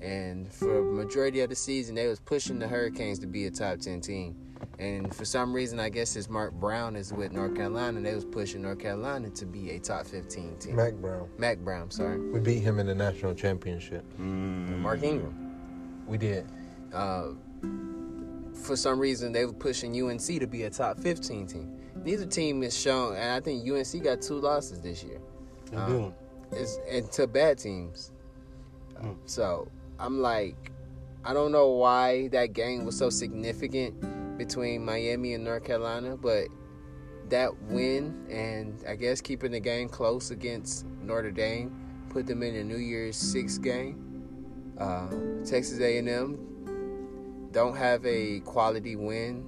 And 0.00 0.52
for 0.52 0.82
majority 0.82 1.40
of 1.40 1.50
the 1.50 1.54
season, 1.56 1.94
they 1.94 2.06
was 2.08 2.18
pushing 2.18 2.58
the 2.58 2.66
Hurricanes 2.66 3.18
to 3.20 3.26
be 3.26 3.46
a 3.46 3.50
top 3.50 3.78
ten 3.78 4.00
team. 4.00 4.36
And 4.78 5.14
for 5.14 5.24
some 5.24 5.52
reason, 5.52 5.78
I 5.78 5.88
guess 5.90 6.10
since 6.10 6.28
Mark 6.28 6.52
Brown 6.54 6.96
is 6.96 7.12
with 7.12 7.32
North 7.32 7.54
Carolina, 7.54 7.98
and 7.98 8.06
they 8.06 8.14
was 8.14 8.24
pushing 8.24 8.62
North 8.62 8.78
Carolina 8.80 9.30
to 9.30 9.46
be 9.46 9.70
a 9.70 9.78
top 9.78 10.06
fifteen 10.06 10.56
team. 10.58 10.76
Mack 10.76 10.94
Brown. 10.94 11.28
Mack 11.38 11.58
Brown, 11.58 11.90
sorry, 11.90 12.18
We 12.18 12.40
beat 12.40 12.60
him 12.60 12.78
in 12.78 12.86
the 12.86 12.94
national 12.94 13.34
championship. 13.34 14.04
Mm. 14.20 14.78
Mark 14.78 15.02
Ingram. 15.02 16.02
We 16.06 16.18
did. 16.18 16.46
uh, 16.92 17.28
for 18.54 18.76
some 18.76 18.98
reason 18.98 19.32
they 19.32 19.44
were 19.44 19.52
pushing 19.52 20.00
UNC 20.00 20.22
to 20.22 20.46
be 20.46 20.64
a 20.64 20.70
top 20.70 20.98
15 20.98 21.46
team. 21.46 21.78
Neither 22.04 22.26
team 22.26 22.62
is 22.62 22.78
shown, 22.78 23.16
and 23.16 23.32
I 23.32 23.40
think 23.40 23.68
UNC 23.68 24.02
got 24.02 24.22
two 24.22 24.40
losses 24.40 24.80
this 24.80 25.02
year. 25.02 25.20
Um. 25.74 26.14
It's 26.52 26.78
and 26.90 27.10
to 27.12 27.26
bad 27.26 27.58
teams. 27.58 28.12
Mm. 29.00 29.16
So 29.24 29.68
I'm 29.98 30.20
like, 30.20 30.70
I 31.24 31.32
don't 31.32 31.52
know 31.52 31.70
why 31.70 32.28
that 32.28 32.52
game 32.52 32.84
was 32.84 32.96
so 32.96 33.08
significant 33.08 34.36
between 34.36 34.84
Miami 34.84 35.34
and 35.34 35.44
North 35.44 35.64
Carolina, 35.64 36.16
but 36.16 36.48
that 37.30 37.56
win 37.62 38.26
and 38.28 38.84
I 38.86 38.96
guess 38.96 39.20
keeping 39.20 39.52
the 39.52 39.60
game 39.60 39.88
close 39.88 40.30
against 40.30 40.84
Notre 41.00 41.30
Dame 41.30 41.74
put 42.10 42.26
them 42.26 42.42
in 42.42 42.56
a 42.56 42.64
New 42.64 42.76
Year's 42.76 43.16
Six 43.16 43.56
game. 43.56 43.98
Uh, 44.78 45.08
Texas 45.44 45.80
A&M 45.80 46.38
don't 47.52 47.76
have 47.76 48.04
a 48.04 48.40
quality 48.40 48.96
win, 48.96 49.44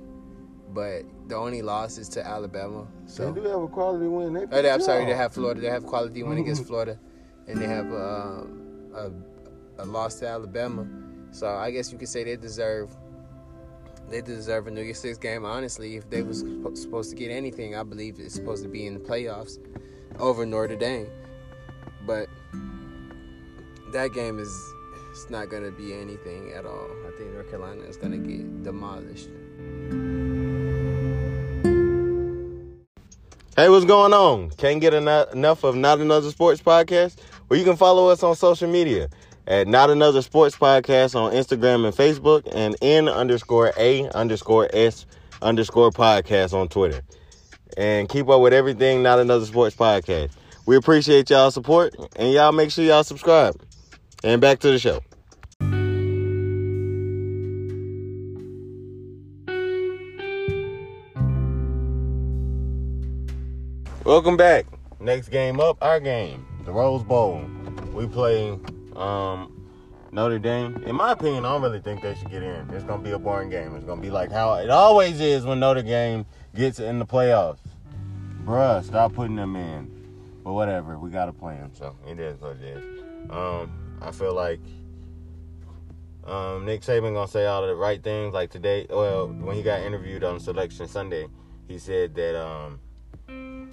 but 0.72 1.02
the 1.28 1.34
only 1.34 1.62
loss 1.62 1.98
is 1.98 2.08
to 2.10 2.26
Alabama. 2.26 2.86
So 3.06 3.32
they 3.32 3.40
do 3.40 3.48
have 3.48 3.62
a 3.62 3.68
quality 3.68 4.06
win. 4.06 4.34
They 4.34 4.46
Oh, 4.50 4.62
they, 4.62 4.70
I'm 4.70 4.80
sorry, 4.80 5.04
they 5.04 5.14
have 5.14 5.32
Florida. 5.32 5.60
They 5.60 5.70
have 5.70 5.84
quality 5.84 6.22
win 6.22 6.38
against 6.38 6.64
Florida, 6.70 6.98
and 7.48 7.60
they 7.60 7.66
have 7.66 7.90
uh, 7.92 8.44
a 8.94 9.10
a 9.78 9.84
loss 9.84 10.16
to 10.20 10.28
Alabama. 10.28 10.86
So 11.32 11.48
I 11.48 11.70
guess 11.70 11.90
you 11.90 11.98
could 11.98 12.08
say 12.08 12.22
they 12.24 12.36
deserve 12.36 12.94
they 14.10 14.20
deserve 14.20 14.66
a 14.66 14.70
New 14.70 14.82
Year's 14.82 15.00
Six 15.00 15.18
game. 15.18 15.44
Honestly, 15.44 15.96
if 15.96 16.08
they 16.10 16.22
was 16.22 16.44
suppo- 16.44 16.76
supposed 16.76 17.10
to 17.10 17.16
get 17.16 17.30
anything, 17.30 17.74
I 17.74 17.82
believe 17.82 18.20
it's 18.20 18.34
supposed 18.34 18.62
to 18.62 18.68
be 18.68 18.86
in 18.86 18.94
the 18.94 19.00
playoffs 19.00 19.58
over 20.18 20.44
Notre 20.44 20.76
Dame. 20.76 21.08
But 22.06 22.28
that 23.92 24.12
game 24.12 24.38
is 24.38 24.73
it's 25.14 25.30
not 25.30 25.48
gonna 25.48 25.70
be 25.70 25.94
anything 25.94 26.52
at 26.54 26.66
all. 26.66 26.90
I 27.06 27.16
think 27.16 27.32
North 27.32 27.48
Carolina 27.48 27.82
is 27.84 27.96
gonna 27.96 28.18
get 28.18 28.64
demolished. 28.64 29.28
Hey, 33.54 33.68
what's 33.68 33.84
going 33.84 34.12
on? 34.12 34.50
Can't 34.50 34.80
get 34.80 34.92
eno- 34.92 35.26
enough 35.32 35.62
of 35.62 35.76
Not 35.76 36.00
Another 36.00 36.32
Sports 36.32 36.60
Podcast? 36.60 37.18
Well, 37.48 37.56
you 37.56 37.64
can 37.64 37.76
follow 37.76 38.08
us 38.08 38.24
on 38.24 38.34
social 38.34 38.68
media 38.68 39.08
at 39.46 39.68
Not 39.68 39.88
Another 39.88 40.20
Sports 40.20 40.56
Podcast 40.56 41.14
on 41.14 41.32
Instagram 41.32 41.86
and 41.86 41.94
Facebook 41.96 42.48
and 42.52 42.74
N 42.82 43.08
underscore 43.08 43.72
A 43.76 44.08
underscore 44.16 44.68
S 44.72 45.06
underscore 45.42 45.92
podcast 45.92 46.52
on 46.52 46.66
Twitter. 46.66 47.02
And 47.76 48.08
keep 48.08 48.28
up 48.28 48.40
with 48.40 48.52
everything 48.52 49.04
Not 49.04 49.20
Another 49.20 49.46
Sports 49.46 49.76
Podcast. 49.76 50.32
We 50.66 50.74
appreciate 50.74 51.30
y'all 51.30 51.52
support 51.52 51.94
and 52.16 52.32
y'all 52.32 52.50
make 52.50 52.72
sure 52.72 52.84
y'all 52.84 53.04
subscribe. 53.04 53.54
And 54.24 54.40
back 54.40 54.58
to 54.60 54.70
the 54.70 54.78
show. 54.78 55.02
Welcome 64.02 64.38
back. 64.38 64.64
Next 64.98 65.28
game 65.28 65.60
up, 65.60 65.76
our 65.82 66.00
game, 66.00 66.46
the 66.64 66.72
Rose 66.72 67.02
Bowl. 67.02 67.44
We 67.92 68.06
play 68.06 68.58
um, 68.96 69.68
Notre 70.10 70.38
Dame. 70.38 70.82
In 70.86 70.96
my 70.96 71.12
opinion, 71.12 71.44
I 71.44 71.52
don't 71.52 71.60
really 71.60 71.80
think 71.80 72.00
they 72.00 72.14
should 72.14 72.30
get 72.30 72.42
in. 72.42 72.70
It's 72.70 72.84
gonna 72.84 73.02
be 73.02 73.10
a 73.10 73.18
boring 73.18 73.50
game. 73.50 73.76
It's 73.76 73.84
gonna 73.84 74.00
be 74.00 74.10
like 74.10 74.32
how 74.32 74.54
it 74.54 74.70
always 74.70 75.20
is 75.20 75.44
when 75.44 75.60
Notre 75.60 75.82
Dame 75.82 76.24
gets 76.54 76.80
in 76.80 76.98
the 76.98 77.04
playoffs. 77.04 77.58
Bruh, 78.46 78.82
stop 78.84 79.12
putting 79.12 79.36
them 79.36 79.54
in. 79.54 79.90
But 80.42 80.54
whatever, 80.54 80.98
we 80.98 81.10
gotta 81.10 81.32
play 81.34 81.56
them, 81.56 81.72
so 81.74 81.94
it 82.08 82.18
is 82.18 82.40
what 82.40 82.56
it 82.56 82.62
is. 82.62 82.84
Um, 83.28 83.83
I 84.00 84.10
feel 84.10 84.34
like 84.34 84.60
um, 86.26 86.64
Nick 86.64 86.80
Saban 86.80 87.14
gonna 87.14 87.28
say 87.28 87.46
all 87.46 87.62
of 87.62 87.68
the 87.68 87.74
right 87.74 88.02
things. 88.02 88.32
Like 88.32 88.50
today, 88.50 88.86
well, 88.88 89.28
when 89.28 89.56
he 89.56 89.62
got 89.62 89.80
interviewed 89.80 90.24
on 90.24 90.40
Selection 90.40 90.88
Sunday, 90.88 91.26
he 91.68 91.78
said 91.78 92.14
that 92.14 92.40
um, 92.40 92.80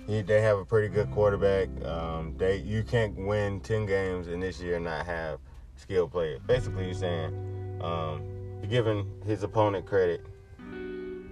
he, 0.08 0.22
they 0.22 0.42
have 0.42 0.58
a 0.58 0.66
pretty 0.66 0.90
good 0.90 1.10
quarterback. 1.12 1.70
Um, 1.86 2.36
they 2.38 2.58
you 2.58 2.84
can't 2.84 3.16
win 3.16 3.62
ten 3.62 3.86
games 3.86 4.28
in 4.28 4.40
this 4.40 4.60
year 4.60 4.76
and 4.76 4.86
not 4.86 5.06
have 5.06 5.40
skilled 5.76 6.12
players. 6.12 6.42
Basically, 6.46 6.88
he's 6.88 7.00
saying 7.00 7.80
um, 7.82 8.22
you're 8.62 8.70
giving 8.70 9.10
his 9.26 9.44
opponent 9.44 9.86
credit, 9.86 10.26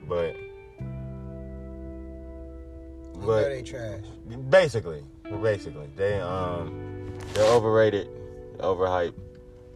but 0.08 0.36
but 3.26 3.50
they 3.50 3.62
trash. 3.62 4.04
basically, 4.50 5.04
basically 5.42 5.88
they 5.98 6.20
um 6.22 7.12
they're 7.34 7.52
overrated, 7.52 8.08
overhyped, 8.60 9.14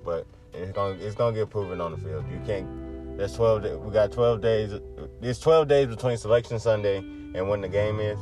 but 0.06 0.26
it's 0.54 0.72
gonna 0.72 0.96
it's 1.00 1.16
gonna 1.16 1.36
get 1.36 1.50
proven 1.50 1.82
on 1.82 1.92
the 1.92 1.98
field. 1.98 2.26
You 2.32 2.40
can't. 2.46 3.18
There's 3.18 3.34
twelve. 3.36 3.64
da- 3.64 3.78
We 3.78 3.92
got 3.92 4.12
twelve 4.12 4.42
days. 4.42 4.74
There's 5.22 5.40
twelve 5.40 5.68
days 5.68 5.88
between 5.88 6.18
selection 6.18 6.60
Sunday 6.60 6.98
and 6.98 7.48
when 7.50 7.62
the 7.62 7.70
game 7.70 8.00
is. 8.00 8.18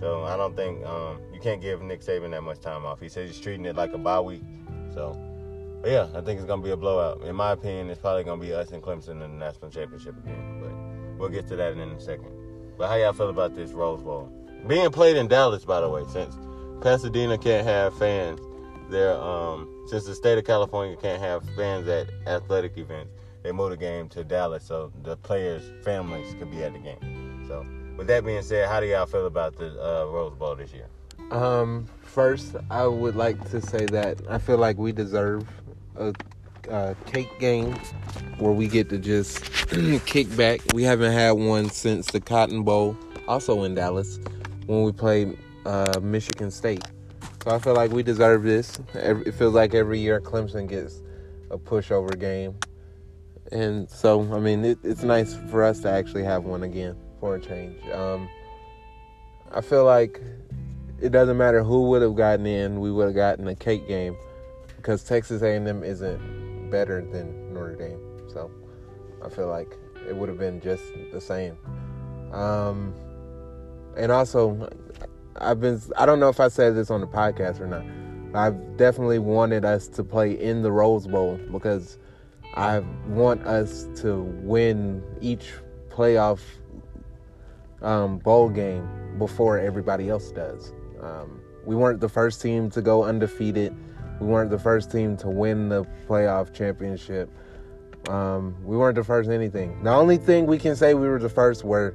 So 0.00 0.24
I 0.24 0.36
don't 0.36 0.54
think 0.56 0.84
um 0.86 1.18
you 1.32 1.40
can't 1.40 1.60
give 1.60 1.80
Nick 1.82 2.00
Saban 2.02 2.30
that 2.32 2.42
much 2.42 2.60
time 2.60 2.84
off. 2.84 3.00
He 3.00 3.08
says 3.08 3.30
he's 3.30 3.40
treating 3.40 3.64
it 3.66 3.76
like 3.76 3.92
a 3.92 3.98
bye 3.98 4.20
week. 4.20 4.42
So. 4.92 5.16
Yeah, 5.84 6.08
I 6.16 6.20
think 6.20 6.38
it's 6.40 6.46
gonna 6.48 6.62
be 6.62 6.70
a 6.72 6.76
blowout. 6.76 7.22
In 7.22 7.36
my 7.36 7.52
opinion, 7.52 7.90
it's 7.90 8.00
probably 8.00 8.24
gonna 8.24 8.40
be 8.40 8.52
us 8.52 8.72
and 8.72 8.82
Clemson 8.82 9.10
in 9.10 9.18
the 9.20 9.28
national 9.28 9.70
championship 9.70 10.16
again. 10.18 10.58
But 10.60 10.72
we'll 11.20 11.28
get 11.28 11.46
to 11.48 11.56
that 11.56 11.74
in 11.74 11.78
a 11.78 12.00
second. 12.00 12.32
But 12.76 12.88
how 12.88 12.96
y'all 12.96 13.12
feel 13.12 13.28
about 13.28 13.54
this 13.54 13.70
Rose 13.70 14.02
Bowl 14.02 14.28
being 14.66 14.90
played 14.90 15.16
in 15.16 15.28
Dallas? 15.28 15.64
By 15.64 15.80
the 15.80 15.88
way, 15.88 16.02
since 16.10 16.34
Pasadena 16.80 17.38
can't 17.38 17.64
have 17.64 17.96
fans, 17.98 18.40
there 18.90 19.14
um 19.14 19.68
since 19.86 20.04
the 20.04 20.14
state 20.14 20.38
of 20.38 20.44
California 20.44 20.96
can't 20.96 21.20
have 21.20 21.42
fans 21.56 21.86
at 21.88 22.08
athletic 22.26 22.76
events, 22.76 23.12
they 23.42 23.52
moved 23.52 23.72
the 23.72 23.76
game 23.76 24.08
to 24.10 24.24
Dallas 24.24 24.64
so 24.64 24.92
the 25.04 25.16
players' 25.16 25.62
families 25.84 26.34
could 26.34 26.50
be 26.50 26.64
at 26.64 26.72
the 26.72 26.80
game. 26.80 27.44
So, 27.46 27.64
with 27.96 28.08
that 28.08 28.24
being 28.24 28.42
said, 28.42 28.68
how 28.68 28.80
do 28.80 28.86
y'all 28.86 29.06
feel 29.06 29.26
about 29.26 29.56
the 29.56 29.68
uh, 29.80 30.06
Rose 30.06 30.34
Bowl 30.34 30.56
this 30.56 30.72
year? 30.72 30.88
Um, 31.30 31.86
first, 32.02 32.56
I 32.70 32.86
would 32.86 33.14
like 33.14 33.48
to 33.50 33.60
say 33.60 33.86
that 33.86 34.20
I 34.28 34.38
feel 34.38 34.58
like 34.58 34.76
we 34.78 34.90
deserve 34.90 35.48
a, 35.96 36.12
a 36.68 36.96
cake 37.06 37.38
game 37.38 37.74
where 38.38 38.52
we 38.52 38.66
get 38.66 38.88
to 38.90 38.98
just 38.98 39.44
kick 40.06 40.34
back. 40.36 40.60
We 40.74 40.82
haven't 40.82 41.12
had 41.12 41.32
one 41.32 41.70
since 41.70 42.10
the 42.10 42.20
Cotton 42.20 42.64
Bowl, 42.64 42.96
also 43.28 43.62
in 43.62 43.76
Dallas, 43.76 44.18
when 44.66 44.82
we 44.82 44.90
played 44.90 45.38
uh, 45.64 46.00
Michigan 46.02 46.50
State. 46.50 46.84
So 47.46 47.54
I 47.54 47.60
feel 47.60 47.74
like 47.74 47.92
we 47.92 48.02
deserve 48.02 48.42
this. 48.42 48.76
It 48.94 49.30
feels 49.36 49.54
like 49.54 49.72
every 49.72 50.00
year 50.00 50.20
Clemson 50.20 50.68
gets 50.68 51.00
a 51.48 51.56
pushover 51.56 52.18
game. 52.18 52.56
And 53.52 53.88
so, 53.88 54.20
I 54.34 54.40
mean, 54.40 54.64
it, 54.64 54.78
it's 54.82 55.04
nice 55.04 55.36
for 55.48 55.62
us 55.62 55.78
to 55.82 55.88
actually 55.88 56.24
have 56.24 56.42
one 56.42 56.64
again 56.64 56.96
for 57.20 57.36
a 57.36 57.40
change. 57.40 57.80
Um, 57.90 58.28
I 59.52 59.60
feel 59.60 59.84
like 59.84 60.20
it 61.00 61.10
doesn't 61.10 61.36
matter 61.36 61.62
who 61.62 61.82
would 61.90 62.02
have 62.02 62.16
gotten 62.16 62.46
in, 62.46 62.80
we 62.80 62.90
would 62.90 63.06
have 63.06 63.14
gotten 63.14 63.46
a 63.46 63.54
cake 63.54 63.86
game 63.86 64.16
because 64.76 65.04
Texas 65.04 65.40
A&M 65.42 65.84
isn't 65.84 66.68
better 66.68 67.00
than 67.00 67.54
Notre 67.54 67.76
Dame. 67.76 68.28
So 68.28 68.50
I 69.24 69.28
feel 69.28 69.46
like 69.46 69.72
it 70.08 70.16
would 70.16 70.28
have 70.28 70.38
been 70.38 70.60
just 70.60 70.82
the 71.12 71.20
same. 71.20 71.56
Um, 72.32 72.92
and 73.96 74.10
also, 74.10 74.68
I've 75.40 75.60
been 75.60 75.80
I 75.96 76.06
don't 76.06 76.20
know 76.20 76.28
if 76.28 76.40
I 76.40 76.48
said 76.48 76.74
this 76.74 76.90
on 76.90 77.00
the 77.00 77.06
podcast 77.06 77.60
or 77.60 77.66
not. 77.66 77.84
I've 78.34 78.76
definitely 78.76 79.18
wanted 79.18 79.64
us 79.64 79.88
to 79.88 80.04
play 80.04 80.32
in 80.32 80.62
the 80.62 80.70
Rose 80.70 81.06
Bowl 81.06 81.38
because 81.50 81.98
I 82.54 82.80
want 83.08 83.42
us 83.46 83.88
to 83.96 84.22
win 84.42 85.02
each 85.20 85.52
playoff 85.88 86.40
um, 87.82 88.18
bowl 88.18 88.48
game 88.48 88.88
before 89.18 89.58
everybody 89.58 90.08
else 90.08 90.30
does. 90.32 90.72
Um, 91.00 91.40
we 91.64 91.74
weren't 91.74 92.00
the 92.00 92.08
first 92.08 92.42
team 92.42 92.70
to 92.70 92.82
go 92.82 93.04
undefeated. 93.04 93.74
We 94.20 94.26
weren't 94.26 94.50
the 94.50 94.58
first 94.58 94.90
team 94.90 95.16
to 95.18 95.28
win 95.28 95.68
the 95.68 95.84
playoff 96.08 96.54
championship. 96.54 97.30
Um, 98.08 98.54
we 98.64 98.76
weren't 98.76 98.94
the 98.94 99.04
first 99.04 99.28
anything. 99.28 99.82
The 99.82 99.90
only 99.90 100.16
thing 100.16 100.46
we 100.46 100.58
can 100.58 100.76
say 100.76 100.94
we 100.94 101.08
were 101.08 101.18
the 101.18 101.28
first 101.28 101.64
were 101.64 101.94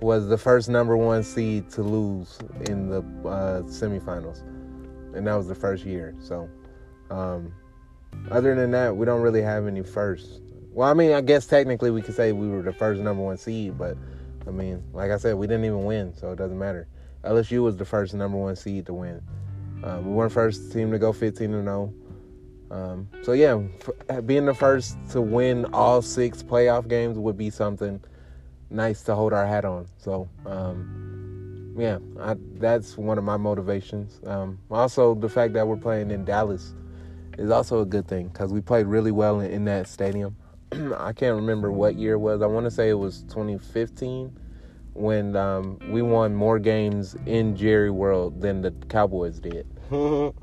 was 0.00 0.28
the 0.28 0.38
first 0.38 0.68
number 0.68 0.96
one 0.96 1.22
seed 1.22 1.70
to 1.70 1.82
lose 1.82 2.38
in 2.66 2.88
the 2.88 2.98
uh, 3.28 3.62
semifinals, 3.62 4.42
and 5.14 5.26
that 5.26 5.34
was 5.34 5.48
the 5.48 5.54
first 5.54 5.84
year. 5.84 6.14
So, 6.18 6.48
um, 7.10 7.52
other 8.30 8.54
than 8.54 8.70
that, 8.72 8.96
we 8.96 9.06
don't 9.06 9.22
really 9.22 9.42
have 9.42 9.66
any 9.66 9.82
first. 9.82 10.40
Well, 10.72 10.88
I 10.88 10.94
mean, 10.94 11.12
I 11.12 11.20
guess 11.20 11.46
technically 11.46 11.90
we 11.90 12.02
could 12.02 12.14
say 12.14 12.32
we 12.32 12.48
were 12.48 12.62
the 12.62 12.72
first 12.72 13.00
number 13.00 13.22
one 13.22 13.38
seed, 13.38 13.78
but 13.78 13.96
I 14.46 14.50
mean, 14.50 14.82
like 14.92 15.10
I 15.10 15.16
said, 15.16 15.34
we 15.34 15.46
didn't 15.46 15.64
even 15.64 15.84
win, 15.84 16.14
so 16.14 16.32
it 16.32 16.36
doesn't 16.36 16.58
matter. 16.58 16.86
LSU 17.24 17.62
was 17.62 17.76
the 17.76 17.84
first 17.84 18.14
number 18.14 18.36
one 18.36 18.56
seed 18.56 18.86
to 18.86 18.94
win. 18.94 19.20
Um, 19.82 20.06
we 20.06 20.12
weren't 20.12 20.32
first 20.32 20.72
team 20.72 20.90
to 20.92 20.98
go 20.98 21.12
15 21.12 21.52
and 21.52 21.64
0. 21.64 21.94
Um, 22.70 23.08
so 23.22 23.32
yeah, 23.32 23.60
being 24.20 24.46
the 24.46 24.54
first 24.54 24.96
to 25.10 25.20
win 25.20 25.64
all 25.66 26.02
six 26.02 26.42
playoff 26.42 26.88
games 26.88 27.18
would 27.18 27.36
be 27.36 27.50
something 27.50 28.00
nice 28.70 29.02
to 29.02 29.14
hold 29.14 29.32
our 29.32 29.46
hat 29.46 29.64
on. 29.64 29.86
So, 29.98 30.28
um, 30.44 31.74
yeah, 31.78 31.98
I, 32.20 32.36
that's 32.58 32.96
one 32.96 33.18
of 33.18 33.24
my 33.24 33.36
motivations. 33.36 34.20
Um, 34.26 34.58
also, 34.70 35.14
the 35.14 35.28
fact 35.28 35.52
that 35.54 35.66
we're 35.66 35.76
playing 35.76 36.10
in 36.10 36.24
Dallas 36.24 36.74
is 37.38 37.50
also 37.50 37.80
a 37.80 37.86
good 37.86 38.08
thing 38.08 38.28
because 38.28 38.52
we 38.52 38.60
played 38.60 38.86
really 38.86 39.12
well 39.12 39.40
in, 39.40 39.50
in 39.50 39.64
that 39.66 39.88
stadium. 39.88 40.36
I 40.96 41.12
can't 41.12 41.36
remember 41.36 41.70
what 41.70 41.96
year 41.96 42.14
it 42.14 42.18
was. 42.18 42.42
I 42.42 42.46
want 42.46 42.64
to 42.64 42.70
say 42.70 42.88
it 42.88 42.94
was 42.94 43.22
2015 43.24 44.38
when 44.94 45.36
um, 45.36 45.78
we 45.90 46.00
won 46.00 46.34
more 46.34 46.58
games 46.58 47.16
in 47.26 47.54
Jerry 47.54 47.90
World 47.90 48.40
than 48.40 48.62
the 48.62 48.70
Cowboys 48.88 49.38
did. 49.38 49.66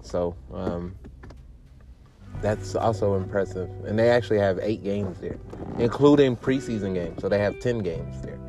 so 0.02 0.36
um, 0.54 0.96
that's 2.44 2.76
also 2.76 3.16
impressive. 3.16 3.70
And 3.86 3.98
they 3.98 4.10
actually 4.10 4.40
have 4.40 4.60
eight 4.62 4.84
games 4.84 5.18
there, 5.20 5.40
including 5.80 6.36
preseason 6.36 6.94
games. 6.94 7.22
So 7.22 7.30
they 7.30 7.40
have 7.40 7.60
10 7.60 7.80
games 7.80 8.22
there. 8.22 8.40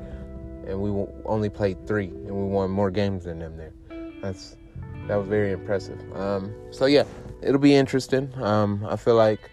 And 0.66 0.80
we 0.80 0.90
only 1.24 1.48
played 1.48 1.87
three, 1.87 2.09
and 2.09 2.30
we 2.30 2.44
won 2.44 2.70
more 2.70 2.90
games 2.90 3.24
than 3.24 3.38
them 3.38 3.57
there. 3.57 3.72
That's 4.20 4.57
that 5.07 5.16
was 5.16 5.28
very 5.28 5.52
impressive. 5.52 6.00
Um, 6.16 6.52
so 6.70 6.87
yeah, 6.87 7.04
it'll 7.42 7.61
be 7.61 7.74
interesting. 7.74 8.33
Um, 8.42 8.85
I 8.88 8.96
feel 8.96 9.16
like 9.16 9.50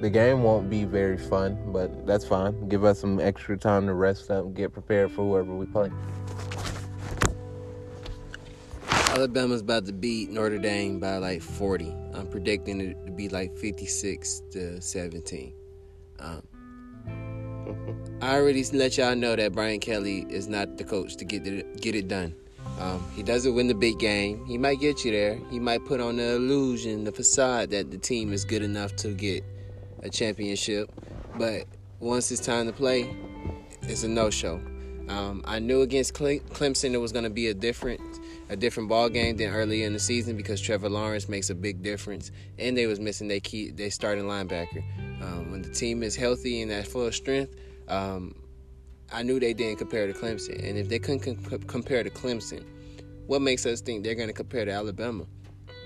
the 0.00 0.10
game 0.10 0.42
won't 0.42 0.68
be 0.68 0.84
very 0.84 1.16
fun, 1.16 1.58
but 1.72 2.06
that's 2.06 2.26
fine. 2.26 2.68
Give 2.68 2.84
us 2.84 3.00
some 3.00 3.18
extra 3.18 3.56
time 3.56 3.86
to 3.86 3.94
rest 3.94 4.30
up, 4.30 4.52
get 4.54 4.74
prepared 4.74 5.10
for 5.10 5.26
whoever 5.26 5.54
we 5.54 5.64
play. 5.64 5.90
Alabama's 9.08 9.62
about 9.62 9.86
to 9.86 9.92
beat 9.94 10.28
Notre 10.28 10.58
Dame 10.58 11.00
by 11.00 11.16
like 11.16 11.40
40. 11.40 12.05
I'm 12.16 12.26
predicting 12.26 12.80
it 12.80 13.06
to 13.06 13.12
be 13.12 13.28
like 13.28 13.56
56 13.56 14.42
to 14.52 14.80
17. 14.80 15.52
Um, 16.18 16.42
I 18.22 18.36
already 18.36 18.64
let 18.72 18.96
y'all 18.96 19.14
know 19.14 19.36
that 19.36 19.52
Brian 19.52 19.80
Kelly 19.80 20.26
is 20.30 20.48
not 20.48 20.78
the 20.78 20.84
coach 20.84 21.16
to 21.16 21.24
get 21.24 21.46
it, 21.46 21.80
get 21.80 21.94
it 21.94 22.08
done. 22.08 22.34
Um, 22.80 23.04
he 23.14 23.22
doesn't 23.22 23.54
win 23.54 23.68
the 23.68 23.74
big 23.74 23.98
game. 23.98 24.44
He 24.46 24.58
might 24.58 24.80
get 24.80 25.04
you 25.04 25.12
there. 25.12 25.38
He 25.50 25.58
might 25.58 25.84
put 25.84 26.00
on 26.00 26.16
the 26.16 26.34
illusion, 26.34 27.04
the 27.04 27.12
facade 27.12 27.70
that 27.70 27.90
the 27.90 27.98
team 27.98 28.32
is 28.32 28.44
good 28.44 28.62
enough 28.62 28.96
to 28.96 29.08
get 29.08 29.44
a 30.02 30.10
championship. 30.10 30.90
But 31.38 31.64
once 32.00 32.30
it's 32.30 32.44
time 32.44 32.66
to 32.66 32.72
play, 32.72 33.14
it's 33.82 34.04
a 34.04 34.08
no-show. 34.08 34.60
Um, 35.08 35.42
I 35.46 35.58
knew 35.58 35.82
against 35.82 36.14
Clemson 36.14 36.92
it 36.92 36.98
was 36.98 37.12
going 37.12 37.24
to 37.24 37.30
be 37.30 37.48
a 37.48 37.54
different 37.54 38.00
a 38.48 38.56
different 38.56 38.88
ball 38.88 39.08
game 39.08 39.36
than 39.36 39.52
earlier 39.52 39.86
in 39.86 39.92
the 39.92 39.98
season 39.98 40.36
because 40.36 40.60
Trevor 40.60 40.88
Lawrence 40.88 41.28
makes 41.28 41.50
a 41.50 41.54
big 41.54 41.82
difference, 41.82 42.30
and 42.58 42.76
they 42.76 42.86
was 42.86 43.00
missing 43.00 43.28
their 43.28 43.40
key 43.40 43.70
their 43.70 43.90
starting 43.90 44.24
linebacker. 44.24 44.82
Um, 45.22 45.50
when 45.50 45.62
the 45.62 45.70
team 45.70 46.02
is 46.02 46.14
healthy 46.14 46.62
and 46.62 46.70
at 46.70 46.86
full 46.86 47.10
strength, 47.10 47.56
um, 47.88 48.34
I 49.12 49.22
knew 49.22 49.40
they 49.40 49.54
didn't 49.54 49.78
compare 49.78 50.06
to 50.06 50.12
Clemson, 50.12 50.62
and 50.66 50.78
if 50.78 50.88
they 50.88 50.98
couldn't 50.98 51.20
com- 51.20 51.60
compare 51.62 52.02
to 52.02 52.10
Clemson, 52.10 52.64
what 53.26 53.42
makes 53.42 53.66
us 53.66 53.80
think 53.80 54.04
they're 54.04 54.14
going 54.14 54.28
to 54.28 54.34
compare 54.34 54.64
to 54.64 54.70
Alabama? 54.70 55.24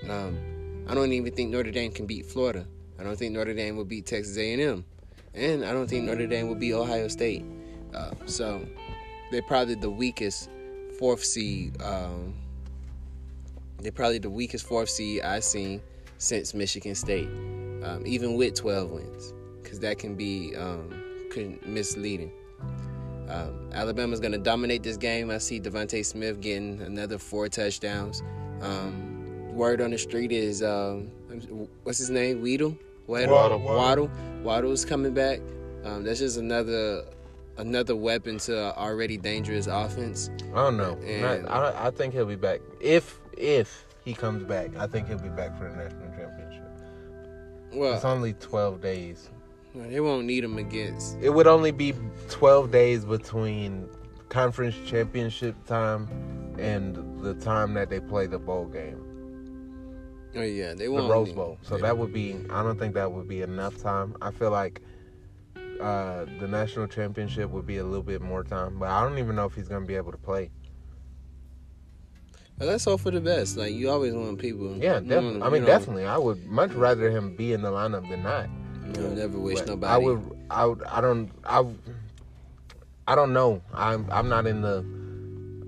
Um, 0.09 0.85
I 0.87 0.93
don't 0.93 1.13
even 1.13 1.33
think 1.33 1.51
Notre 1.51 1.71
Dame 1.71 1.91
can 1.91 2.05
beat 2.05 2.25
Florida. 2.25 2.67
I 2.99 3.03
don't 3.03 3.17
think 3.17 3.33
Notre 3.33 3.53
Dame 3.53 3.75
will 3.75 3.85
beat 3.85 4.05
Texas 4.05 4.37
A&M, 4.37 4.85
and 5.33 5.65
I 5.65 5.71
don't 5.71 5.89
think 5.89 6.05
Notre 6.05 6.27
Dame 6.27 6.47
will 6.47 6.55
beat 6.55 6.73
Ohio 6.73 7.07
State. 7.07 7.45
Uh, 7.93 8.11
so 8.25 8.65
they're 9.31 9.41
probably 9.41 9.75
the 9.75 9.89
weakest 9.89 10.49
fourth 10.99 11.23
seed. 11.23 11.81
Um, 11.81 12.33
they're 13.81 13.91
probably 13.91 14.19
the 14.19 14.29
weakest 14.29 14.65
fourth 14.65 14.89
seed 14.89 15.21
I've 15.21 15.43
seen 15.43 15.81
since 16.17 16.53
Michigan 16.53 16.95
State, 16.95 17.27
um, 17.83 18.03
even 18.05 18.35
with 18.35 18.55
12 18.55 18.91
wins, 18.91 19.33
because 19.61 19.79
that 19.79 19.97
can 19.99 20.15
be 20.15 20.55
um, 20.55 20.93
misleading. 21.65 22.31
Um, 23.29 23.69
Alabama's 23.73 24.19
going 24.19 24.33
to 24.33 24.37
dominate 24.37 24.83
this 24.83 24.97
game. 24.97 25.31
I 25.31 25.37
see 25.37 25.59
DeVonta 25.59 26.05
Smith 26.05 26.41
getting 26.41 26.81
another 26.81 27.17
four 27.17 27.47
touchdowns. 27.47 28.21
Um, 28.61 29.55
word 29.55 29.81
on 29.81 29.91
the 29.91 29.97
street 29.97 30.31
is 30.31 30.61
um, 30.61 31.09
what's 31.83 31.97
his 31.97 32.09
name? 32.09 32.41
Weedle. 32.41 32.77
Waddle. 33.07 33.33
Waddle. 33.33 33.59
Waddle. 33.59 34.11
Waddle's 34.43 34.85
coming 34.85 35.13
back. 35.13 35.39
Um, 35.83 36.03
that's 36.03 36.19
just 36.19 36.37
another 36.37 37.05
another 37.57 37.95
weapon 37.95 38.37
to 38.39 38.75
already 38.77 39.17
dangerous 39.17 39.67
offense. 39.67 40.29
I 40.53 40.55
don't 40.55 40.77
know. 40.77 40.97
And, 41.05 41.47
I, 41.47 41.87
I 41.87 41.91
think 41.91 42.13
he'll 42.13 42.25
be 42.25 42.35
back 42.35 42.59
if 42.79 43.20
if 43.37 43.85
he 44.03 44.13
comes 44.13 44.43
back. 44.43 44.75
I 44.77 44.87
think 44.87 45.07
he'll 45.07 45.19
be 45.19 45.29
back 45.29 45.57
for 45.57 45.69
the 45.69 45.75
national 45.75 46.09
championship. 46.15 46.67
Well, 47.73 47.93
it's 47.93 48.05
only 48.05 48.33
twelve 48.33 48.81
days. 48.81 49.29
They 49.73 50.01
won't 50.01 50.25
need 50.25 50.43
him 50.43 50.57
against. 50.57 51.17
It 51.21 51.29
would 51.29 51.47
only 51.47 51.71
be 51.71 51.93
twelve 52.29 52.71
days 52.71 53.05
between 53.05 53.87
conference 54.29 54.75
championship 54.85 55.55
time 55.65 56.07
and 56.59 57.21
the 57.21 57.33
time 57.35 57.73
that 57.75 57.89
they 57.89 57.99
play 57.99 58.27
the 58.27 58.39
bowl 58.39 58.65
game. 58.65 59.01
Oh 60.35 60.41
yeah, 60.41 60.73
they 60.73 60.87
won't. 60.87 61.07
The 61.07 61.09
Rose 61.13 61.33
Bowl. 61.33 61.57
So 61.61 61.77
that 61.77 61.97
would 61.97 62.13
be. 62.13 62.37
I 62.49 62.63
don't 62.63 62.77
think 62.77 62.93
that 62.95 63.11
would 63.11 63.27
be 63.27 63.41
enough 63.41 63.77
time. 63.81 64.15
I 64.21 64.31
feel 64.31 64.51
like 64.51 64.81
uh, 65.81 66.25
the 66.39 66.47
national 66.47 66.87
championship 66.87 67.49
would 67.49 67.65
be 67.65 67.77
a 67.77 67.83
little 67.83 68.03
bit 68.03 68.21
more 68.21 68.43
time, 68.43 68.79
but 68.79 68.89
I 68.89 69.03
don't 69.03 69.17
even 69.19 69.35
know 69.35 69.45
if 69.45 69.55
he's 69.55 69.67
gonna 69.67 69.85
be 69.85 69.95
able 69.95 70.11
to 70.11 70.17
play. 70.17 70.49
Let's 72.61 72.85
hope 72.85 73.01
for 73.01 73.11
the 73.11 73.21
best. 73.21 73.57
Like 73.57 73.73
you 73.73 73.89
always 73.89 74.13
want 74.13 74.39
people. 74.39 74.77
Yeah, 74.77 74.99
definitely. 74.99 75.41
I 75.41 75.49
mean, 75.49 75.61
know, 75.61 75.67
definitely. 75.67 76.05
I 76.05 76.17
would 76.17 76.45
much 76.45 76.71
rather 76.71 77.09
him 77.09 77.35
be 77.35 77.53
in 77.53 77.61
the 77.61 77.71
lineup 77.71 78.07
than 78.09 78.23
not. 78.23 78.49
You 78.87 79.01
know, 79.01 79.09
never 79.13 79.39
wish 79.39 79.59
but 79.59 79.67
nobody. 79.67 79.93
I 79.93 79.97
would. 79.97 80.37
I 80.49 80.65
would. 80.65 80.83
I 80.83 81.01
don't. 81.01 81.31
I. 81.45 81.65
I 83.07 83.15
don't 83.15 83.33
know. 83.33 83.61
I'm 83.73 84.07
I'm 84.11 84.29
not 84.29 84.45
in 84.45 84.61
the 84.61 84.85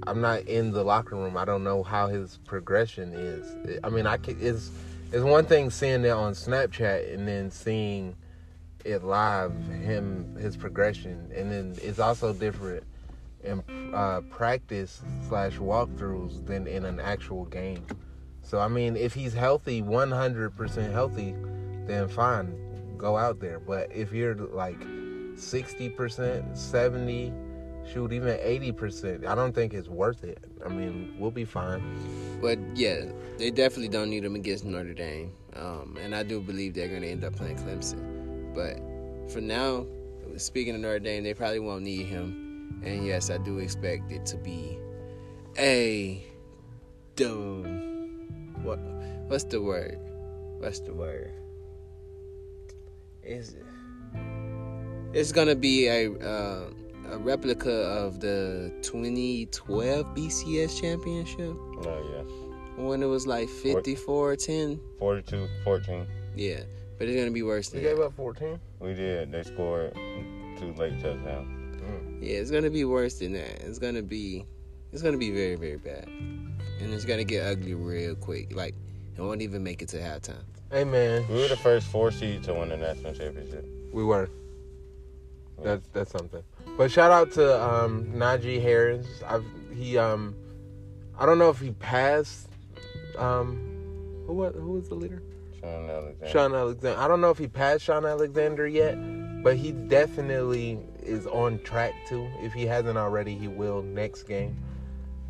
I'm 0.06 0.22
not 0.22 0.42
in 0.42 0.72
the 0.72 0.84
locker 0.84 1.16
room. 1.16 1.38
I 1.38 1.46
don't 1.46 1.64
know 1.64 1.84
how 1.84 2.08
his 2.08 2.40
progression 2.46 3.14
is. 3.14 3.80
I 3.84 3.90
mean, 3.90 4.06
I 4.06 4.18
can, 4.18 4.38
it's 4.40 4.72
it's 5.12 5.24
one 5.24 5.46
thing 5.46 5.70
seeing 5.70 6.04
it 6.06 6.10
on 6.10 6.34
Snapchat 6.34 7.14
and 7.14 7.28
then 7.28 7.52
seeing 7.52 8.16
it 8.84 9.04
live, 9.04 9.54
him 9.68 10.36
his 10.36 10.58
progression, 10.58 11.32
and 11.36 11.52
then 11.52 11.76
it's 11.82 12.00
also 12.00 12.34
different 12.34 12.84
in 13.44 13.64
uh, 13.94 14.22
practice 14.30 15.02
slash 15.28 15.58
walkthroughs 15.58 16.46
than 16.46 16.68
in 16.68 16.86
an 16.86 17.00
actual 17.00 17.46
game. 17.46 17.86
So 18.42 18.60
I 18.60 18.68
mean, 18.68 18.96
if 18.96 19.14
he's 19.14 19.34
healthy, 19.34 19.82
100% 19.82 20.92
healthy, 20.92 21.36
then 21.86 22.08
fine, 22.08 22.56
go 22.98 23.18
out 23.18 23.40
there. 23.40 23.60
But 23.60 23.92
if 23.92 24.12
you're 24.12 24.36
like 24.36 24.80
60%, 25.36 26.58
70, 26.58 27.34
shoot, 27.92 28.14
even 28.14 28.38
80%, 28.38 29.26
I 29.26 29.36
don't 29.36 29.54
think 29.54 29.74
it's 29.74 29.88
worth 29.88 30.24
it. 30.24 30.44
I 30.66 30.70
mean, 30.70 31.16
we'll 31.18 31.32
be 31.32 31.46
fine. 31.46 31.82
But 32.42 32.60
yeah, 32.76 33.06
they 33.38 33.52
definitely 33.52 33.90
don't 33.90 34.10
need 34.10 34.24
him 34.24 34.36
against 34.36 34.66
Notre 34.66 34.94
Dame. 34.94 35.34
Um, 35.56 35.98
and 36.02 36.16
I 36.16 36.24
do 36.24 36.42
believe 36.42 36.74
they're 36.74 36.88
going 36.88 37.02
to 37.02 37.10
end 37.10 37.24
up 37.24 37.36
playing 37.36 37.58
Clemson. 37.58 38.54
But 38.54 38.80
for 39.32 39.42
now, 39.42 39.86
speaking 40.38 40.76
of 40.76 40.82
Notre 40.82 41.00
Dame, 41.00 41.24
they 41.24 41.34
probably 41.34 41.60
won't 41.60 41.84
need 41.84 42.06
him. 42.06 42.43
And 42.84 43.06
yes, 43.06 43.30
I 43.30 43.38
do 43.38 43.60
expect 43.60 44.12
it 44.12 44.26
to 44.28 44.38
be 44.38 44.78
a 45.58 46.24
dumb. 47.16 48.28
What? 48.64 48.80
What's 49.28 49.46
the 49.46 49.62
word? 49.62 49.98
What's 50.60 50.80
the 50.80 50.94
word? 50.94 51.32
Is 53.24 53.54
it? 53.54 53.66
It's 55.14 55.32
gonna 55.32 55.56
be 55.56 55.88
a 55.88 56.12
uh, 56.12 56.70
a 57.12 57.18
replica 57.18 57.72
of 57.72 58.20
the 58.20 58.74
2012 58.82 60.06
BCS 60.16 60.82
championship. 60.82 61.56
Oh 61.86 62.04
yeah. 62.16 62.84
When 62.84 63.04
it 63.04 63.06
was 63.06 63.28
like 63.28 63.48
54 63.48 64.36
10. 64.36 64.80
42 65.00 65.48
14. 65.64 66.08
Yeah. 66.36 66.62
But 66.98 67.08
it's 67.08 67.18
gonna 67.18 67.32
be 67.32 67.44
worse 67.44 67.72
We 67.72 67.80
than 67.80 67.90
gave 67.90 67.98
that. 67.98 68.06
up 68.06 68.14
14. 68.16 68.60
We 68.80 68.94
did. 68.94 69.32
They 69.32 69.44
scored 69.44 69.94
two 70.60 70.74
late 70.78 71.00
touchdowns. 71.02 71.63
Yeah, 72.22 72.38
it's 72.38 72.52
gonna 72.52 72.70
be 72.70 72.86
worse 72.86 73.16
than 73.20 73.34
that. 73.34 73.62
It's 73.62 73.80
gonna 73.80 74.02
be 74.02 74.46
it's 74.92 75.02
gonna 75.02 75.18
be 75.18 75.32
very, 75.32 75.56
very 75.56 75.78
bad. 75.78 76.08
And 76.08 76.94
it's 76.94 77.06
gonna 77.06 77.24
get 77.24 77.46
ugly 77.46 77.74
real 77.74 78.16
quick. 78.16 78.56
Like 78.56 78.76
it 79.18 79.22
won't 79.22 79.42
even 79.42 79.64
make 79.64 79.82
it 79.82 79.90
to 79.90 79.98
halftime. 79.98 80.44
Hey 80.72 80.84
man, 80.84 81.26
We 81.30 81.36
were 81.36 81.48
the 81.48 81.58
first 81.58 81.88
four 81.88 82.12
seed 82.12 82.44
to 82.44 82.54
win 82.54 82.70
the 82.70 82.78
national 82.78 83.14
championship. 83.14 83.66
we 83.92 84.04
were. 84.04 84.30
That's 85.64 85.88
that's 85.94 86.12
something. 86.12 86.44
But 86.78 86.92
shout 86.92 87.12
out 87.12 87.32
to 87.34 87.62
um, 87.64 88.06
Najee 88.16 88.62
Harris. 88.62 89.06
I've 89.28 89.46
he 89.74 89.98
um 89.98 90.36
I 91.20 91.26
don't 91.26 91.38
know 91.38 91.50
if 91.50 91.60
he 91.60 91.72
passed 91.72 92.48
um 93.18 93.58
who 94.26 94.34
was 94.34 94.56
who 94.56 94.72
was 94.74 94.90
the 94.90 94.96
leader? 94.96 95.22
Shaun 95.62 95.90
Alexander. 95.90 96.28
Shaun 96.28 96.54
Alexander. 96.56 97.00
I 97.00 97.08
don't 97.08 97.22
know 97.22 97.30
if 97.30 97.38
he 97.38 97.48
passed 97.48 97.84
Shaun 97.84 98.06
Alexander 98.06 98.68
yet, 98.68 98.96
but 99.44 99.58
he 99.58 99.74
definitely 99.74 100.80
is 101.02 101.28
on 101.28 101.60
track 101.60 101.94
to. 102.08 102.26
If 102.42 102.54
he 102.54 102.66
hasn't 102.66 102.98
already, 102.98 103.36
he 103.36 103.50
will 103.50 103.82
next 103.82 104.24
game. 104.24 104.58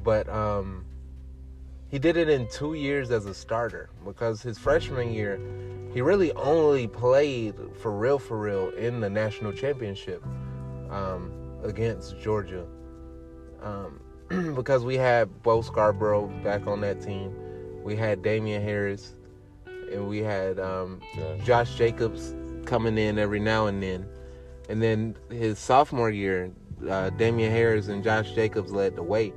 But 0.04 0.30
um, 0.30 0.86
he 1.90 1.98
did 1.98 2.16
it 2.16 2.30
in 2.30 2.48
two 2.48 2.76
years 2.76 3.10
as 3.10 3.26
a 3.26 3.34
starter 3.34 3.90
because 4.06 4.42
his 4.42 4.60
freshman 4.60 5.12
year, 5.12 5.40
he 5.94 6.02
really 6.02 6.32
only 6.34 6.88
played 6.88 7.56
for 7.82 7.92
real, 7.92 8.20
for 8.20 8.38
real 8.40 8.70
in 8.70 9.00
the 9.00 9.10
national 9.10 9.52
championship 9.52 10.24
um, 10.92 11.32
against 11.64 12.20
Georgia. 12.20 12.66
Um, 13.64 14.00
because 14.56 14.84
we 14.84 14.96
had 14.96 15.42
Bo 15.42 15.62
Scarborough 15.62 16.28
back 16.44 16.68
on 16.68 16.82
that 16.82 17.02
team, 17.02 17.34
we 17.84 17.96
had 17.96 18.22
Damien 18.22 18.62
Harris, 18.62 19.16
and 19.66 20.08
we 20.08 20.20
had 20.20 20.60
um, 20.60 21.02
Josh. 21.16 21.46
Josh 21.46 21.76
Jacobs 21.76 22.36
coming 22.66 22.98
in 22.98 23.18
every 23.18 23.40
now 23.40 23.68
and 23.68 23.82
then. 23.82 24.08
And 24.70 24.82
then 24.82 25.16
his 25.30 25.60
sophomore 25.60 26.10
year, 26.10 26.52
uh, 26.90 27.10
Damien 27.12 27.52
Harris 27.52 27.88
and 27.88 28.04
Josh 28.04 28.32
Jacobs 28.32 28.72
led 28.72 28.96
the 28.96 29.04
way. 29.04 29.34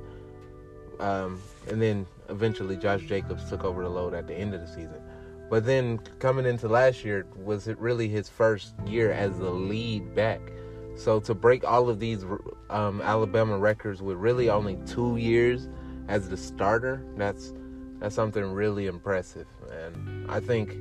Um, 0.99 1.41
and 1.69 1.81
then 1.81 2.05
eventually 2.29 2.77
Josh 2.77 3.01
Jacobs 3.03 3.47
took 3.49 3.63
over 3.63 3.83
the 3.83 3.89
load 3.89 4.13
at 4.13 4.27
the 4.27 4.33
end 4.33 4.53
of 4.53 4.61
the 4.61 4.67
season. 4.67 5.01
But 5.49 5.65
then 5.65 5.99
coming 6.19 6.45
into 6.45 6.67
last 6.67 7.05
year, 7.05 7.25
was 7.35 7.67
it 7.67 7.77
really 7.79 8.07
his 8.09 8.27
first 8.27 8.73
year 8.85 9.11
as 9.11 9.37
the 9.37 9.49
lead 9.49 10.13
back? 10.13 10.41
So 10.95 11.19
to 11.21 11.33
break 11.33 11.63
all 11.63 11.89
of 11.89 11.99
these 11.99 12.25
um, 12.69 13.01
Alabama 13.01 13.57
records 13.57 14.01
with 14.01 14.17
really 14.17 14.49
only 14.49 14.77
two 14.85 15.17
years 15.17 15.69
as 16.07 16.27
the 16.27 16.37
starter, 16.37 17.05
that's 17.15 17.53
that's 17.99 18.15
something 18.15 18.43
really 18.43 18.87
impressive. 18.87 19.47
And 19.71 20.29
I 20.29 20.39
think 20.39 20.77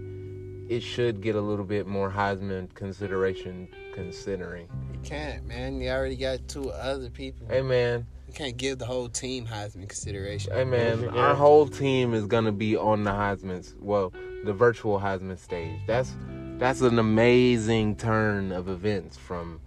it 0.68 0.81
should 0.81 1.20
get 1.20 1.37
a 1.37 1.40
little 1.40 1.64
bit 1.64 1.87
more 1.87 2.11
Heisman 2.11 2.72
consideration 2.74 3.68
considering. 3.94 4.68
You 4.92 4.98
can't, 5.02 5.46
man. 5.46 5.81
You 5.81 5.90
already 5.90 6.16
got 6.16 6.46
two 6.48 6.70
other 6.70 7.09
people. 7.11 7.46
Hey 7.48 7.62
man, 7.62 8.07
You 8.29 8.35
can't 8.35 8.57
give 8.57 8.79
the 8.79 8.87
whole 8.87 9.09
team 9.09 9.46
Heisman 9.46 9.88
consideration. 9.88 10.52
hey 10.52 10.64
man, 10.64 11.02
Yeah. 11.02 11.09
our 11.11 11.35
whole 11.35 11.66
team 11.66 12.14
is 12.14 12.26
gonna 12.26 12.52
be 12.52 12.76
on 12.76 13.05
the 13.05 13.11
Heisman's 13.12 13.74
well, 13.81 14.12
the 14.44 14.52
virtual 14.52 14.98
Heisman 14.98 15.38
stage. 15.38 15.81
That's 15.87 16.14
that's 16.59 16.81
an 16.81 16.98
amazing 16.98 17.96
turn 17.96 18.50
of 18.52 18.68
events 18.68 19.16
from 19.16 19.61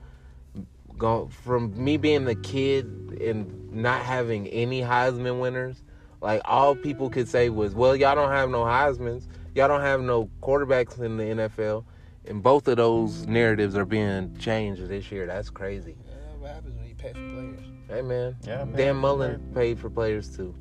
go 0.97 1.29
from 1.43 1.81
me 1.81 1.95
being 1.97 2.27
a 2.27 2.35
kid 2.35 2.85
and 3.21 3.71
not 3.71 4.01
having 4.01 4.47
any 4.47 4.81
Heisman 4.81 5.39
winners. 5.39 5.83
Like 6.21 6.41
all 6.43 6.75
people 6.75 7.09
could 7.09 7.29
say 7.29 7.47
was, 7.49 7.73
"Well, 7.73 7.95
y'all 7.95 8.15
don't 8.15 8.31
have 8.31 8.49
no 8.49 8.63
Heisman's. 8.65 9.27
Y'all 9.59 9.67
don't 9.67 9.81
have 9.81 9.99
no 9.99 10.29
quarterbacks 10.41 11.01
in 11.01 11.17
the 11.17 11.25
NFL." 11.25 11.83
And 12.23 12.41
both 12.41 12.65
of 12.69 12.77
those 12.77 13.27
narratives 13.27 13.75
are 13.75 13.83
being 13.83 14.33
changed 14.37 14.87
this 14.87 15.11
year. 15.11 15.25
That's 15.25 15.49
crazy. 15.49 15.97
Yeah, 16.07 16.13
what 16.39 16.51
happens 16.51 16.77
when 16.77 16.87
you 16.87 16.95
pay 16.95 17.09
for 17.11 17.19
players? 17.19 17.59
Hey 17.89 18.01
man, 18.01 18.37
Yeah, 18.43 18.63
man. 18.63 18.75
Dan 18.77 18.95
Mullen 18.95 19.51
paid 19.53 19.77
for 19.77 19.89
players 19.89 20.33
too. 20.33 20.55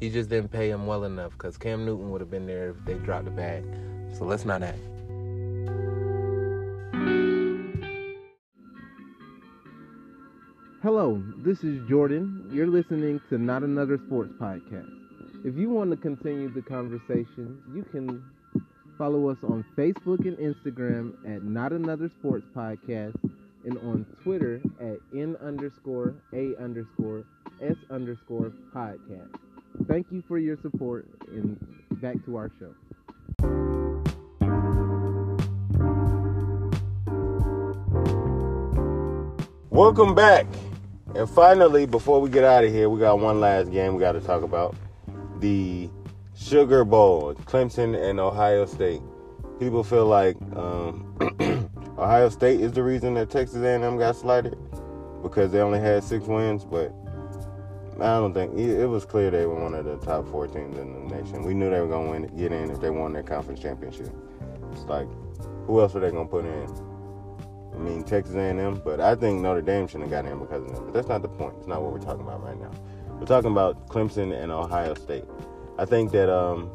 He 0.00 0.10
just 0.10 0.30
didn't 0.30 0.50
pay 0.50 0.68
him 0.68 0.84
well 0.84 1.04
enough 1.04 1.30
because 1.32 1.56
Cam 1.56 1.86
Newton 1.86 2.10
would 2.10 2.20
have 2.20 2.30
been 2.30 2.44
there 2.44 2.70
if 2.70 2.84
they 2.84 2.94
dropped 2.94 3.26
the 3.26 3.30
bag. 3.30 3.64
So 4.12 4.24
let's 4.24 4.44
not 4.44 4.64
act. 4.64 4.80
Hello, 10.82 11.22
this 11.38 11.62
is 11.62 11.88
Jordan. 11.88 12.50
You're 12.52 12.66
listening 12.66 13.20
to 13.28 13.38
Not 13.38 13.62
Another 13.62 13.96
Sports 14.08 14.32
Podcast. 14.40 15.03
If 15.46 15.58
you 15.58 15.68
want 15.68 15.90
to 15.90 15.98
continue 15.98 16.48
the 16.48 16.62
conversation, 16.62 17.60
you 17.74 17.84
can 17.92 18.24
follow 18.96 19.28
us 19.28 19.36
on 19.42 19.62
Facebook 19.76 20.20
and 20.20 20.38
Instagram 20.38 21.12
at 21.26 21.42
Not 21.42 21.70
Another 21.70 22.10
Sports 22.18 22.46
Podcast 22.56 23.14
and 23.66 23.76
on 23.80 24.06
Twitter 24.22 24.62
at 24.80 24.96
N 25.14 25.36
underscore 25.42 26.14
A 26.32 26.56
underscore 26.58 27.24
S 27.60 27.76
underscore 27.90 28.54
podcast. 28.74 29.28
Thank 29.86 30.06
you 30.10 30.24
for 30.26 30.38
your 30.38 30.56
support 30.62 31.06
and 31.28 31.58
back 32.00 32.16
to 32.24 32.36
our 32.36 32.50
show. 32.58 32.72
Welcome 39.68 40.14
back. 40.14 40.46
And 41.14 41.28
finally, 41.28 41.84
before 41.84 42.22
we 42.22 42.30
get 42.30 42.44
out 42.44 42.64
of 42.64 42.72
here, 42.72 42.88
we 42.88 42.98
got 42.98 43.18
one 43.18 43.40
last 43.40 43.70
game 43.70 43.92
we 43.92 44.00
got 44.00 44.12
to 44.12 44.22
talk 44.22 44.42
about. 44.42 44.74
The 45.40 45.90
Sugar 46.36 46.84
Bowl, 46.84 47.34
Clemson 47.34 47.96
and 47.96 48.18
Ohio 48.18 48.66
State. 48.66 49.02
People 49.58 49.84
feel 49.84 50.06
like 50.06 50.36
um, 50.56 51.16
Ohio 51.98 52.28
State 52.28 52.60
is 52.60 52.72
the 52.72 52.82
reason 52.82 53.14
that 53.14 53.30
Texas 53.30 53.62
A&M 53.62 53.96
got 53.98 54.16
slighted 54.16 54.58
because 55.22 55.52
they 55.52 55.60
only 55.60 55.78
had 55.78 56.02
six 56.02 56.26
wins, 56.26 56.64
but 56.64 56.92
I 58.00 58.18
don't 58.18 58.34
think 58.34 58.58
it 58.58 58.86
was 58.86 59.04
clear 59.04 59.30
they 59.30 59.46
were 59.46 59.60
one 59.60 59.74
of 59.74 59.84
the 59.84 59.96
top 59.98 60.28
four 60.28 60.48
teams 60.48 60.76
in 60.76 60.92
the 60.92 61.14
nation. 61.14 61.44
We 61.44 61.54
knew 61.54 61.70
they 61.70 61.80
were 61.80 61.86
going 61.86 62.28
to 62.28 62.34
get 62.34 62.52
in 62.52 62.70
if 62.70 62.80
they 62.80 62.90
won 62.90 63.12
their 63.12 63.22
conference 63.22 63.60
championship. 63.60 64.12
It's 64.72 64.84
like, 64.84 65.06
who 65.66 65.80
else 65.80 65.94
were 65.94 66.00
they 66.00 66.10
going 66.10 66.26
to 66.26 66.30
put 66.30 66.44
in? 66.44 66.68
I 67.74 67.78
mean, 67.78 68.02
Texas 68.02 68.34
A&M, 68.34 68.82
but 68.84 69.00
I 69.00 69.14
think 69.14 69.40
Notre 69.40 69.62
Dame 69.62 69.86
shouldn't 69.86 70.10
have 70.10 70.24
got 70.24 70.30
in 70.30 70.38
because 70.38 70.62
of 70.62 70.74
them. 70.74 70.84
But 70.84 70.94
that's 70.94 71.08
not 71.08 71.22
the 71.22 71.28
point. 71.28 71.54
It's 71.58 71.66
not 71.68 71.82
what 71.82 71.92
we're 71.92 71.98
talking 71.98 72.22
about 72.22 72.42
right 72.42 72.60
now. 72.60 72.70
We're 73.24 73.28
talking 73.28 73.52
about 73.52 73.88
Clemson 73.88 74.38
and 74.38 74.52
Ohio 74.52 74.92
State. 74.92 75.24
I 75.78 75.86
think 75.86 76.12
that 76.12 76.28
um, 76.28 76.70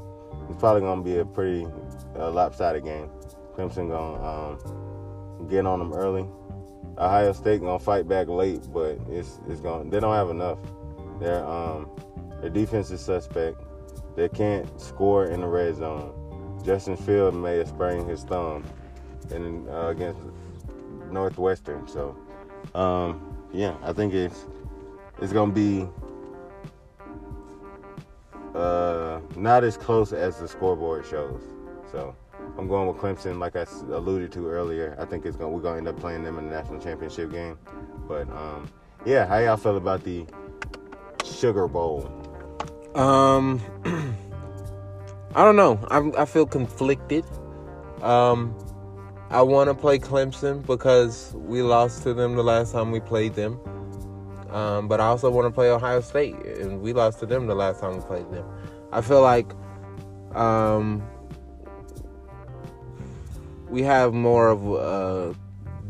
it's 0.49 0.59
probably 0.59 0.81
going 0.81 0.97
to 0.97 1.05
be 1.05 1.19
a 1.19 1.23
pretty 1.23 1.67
uh, 2.17 2.31
lopsided 2.31 2.83
game. 2.83 3.07
Clemson 3.55 3.88
going 3.88 4.17
to 4.17 4.25
um, 4.25 5.47
get 5.47 5.67
on 5.67 5.77
them 5.77 5.93
early. 5.93 6.25
Ohio 6.97 7.33
State 7.33 7.62
going 7.62 7.77
to 7.77 7.85
fight 7.85 8.07
back 8.07 8.29
late, 8.29 8.62
but 8.73 8.97
it's 9.12 9.39
it's 9.47 9.62
going. 9.62 9.91
They 9.91 9.99
don't 9.99 10.15
have 10.15 10.31
enough. 10.31 10.57
Their 11.19 11.45
um, 11.45 11.88
their 12.41 12.49
defense 12.49 12.89
is 12.89 12.99
suspect. 12.99 13.62
They 14.15 14.27
can't 14.27 14.67
score 14.81 15.27
in 15.27 15.41
the 15.41 15.47
red 15.47 15.75
zone. 15.75 16.63
Justin 16.65 16.97
Field 16.97 17.35
may 17.35 17.59
have 17.59 17.67
sprained 17.67 18.09
his 18.09 18.23
thumb 18.23 18.63
in, 19.29 19.69
uh, 19.69 19.89
against 19.89 20.19
Northwestern. 21.12 21.88
So 21.88 22.17
um, 22.73 23.38
yeah, 23.53 23.75
I 23.83 23.93
think 23.93 24.15
it's 24.15 24.47
it's 25.21 25.31
gonna 25.31 25.53
be 25.53 25.88
uh, 28.55 29.19
not 29.35 29.63
as 29.63 29.77
close 29.77 30.13
as 30.13 30.39
the 30.39 30.47
scoreboard 30.47 31.05
shows. 31.05 31.41
So 31.91 32.15
I'm 32.57 32.67
going 32.67 32.88
with 32.88 32.97
Clemson, 32.97 33.39
like 33.39 33.55
I 33.55 33.65
alluded 33.93 34.31
to 34.33 34.47
earlier. 34.47 34.95
I 34.99 35.05
think 35.05 35.25
it's 35.25 35.38
going 35.38 35.53
we're 35.53 35.62
gonna 35.62 35.77
end 35.77 35.88
up 35.88 35.99
playing 35.99 36.23
them 36.23 36.38
in 36.38 36.49
the 36.49 36.55
national 36.55 36.79
championship 36.79 37.31
game. 37.31 37.57
But 38.07 38.29
um, 38.29 38.69
yeah, 39.05 39.25
how 39.25 39.38
y'all 39.39 39.57
feel 39.57 39.77
about 39.77 40.03
the 40.03 40.25
Sugar 41.23 41.67
Bowl? 41.67 42.12
Um, 42.95 43.62
I 45.35 45.43
don't 45.43 45.55
know. 45.55 45.79
I'm, 45.91 46.13
I 46.17 46.25
feel 46.25 46.45
conflicted. 46.45 47.23
Um, 48.01 48.55
I 49.29 49.43
want 49.43 49.69
to 49.69 49.75
play 49.75 49.99
Clemson 49.99 50.65
because 50.65 51.33
we 51.35 51.62
lost 51.62 52.03
to 52.03 52.13
them 52.13 52.35
the 52.35 52.43
last 52.43 52.71
time 52.71 52.91
we 52.91 52.99
played 52.99 53.35
them. 53.35 53.59
Um, 54.51 54.88
but 54.88 54.99
I 54.99 55.05
also 55.05 55.29
want 55.29 55.45
to 55.45 55.51
play 55.51 55.69
Ohio 55.69 56.01
State, 56.01 56.35
and 56.35 56.81
we 56.81 56.93
lost 56.93 57.19
to 57.19 57.25
them 57.25 57.47
the 57.47 57.55
last 57.55 57.79
time 57.79 57.95
we 57.95 58.01
played 58.01 58.31
them. 58.31 58.45
I 58.91 59.01
feel 59.01 59.21
like 59.21 59.53
um, 60.35 61.03
we 63.69 63.83
have 63.83 64.13
more 64.13 64.49
of 64.49 64.67
a 64.73 65.35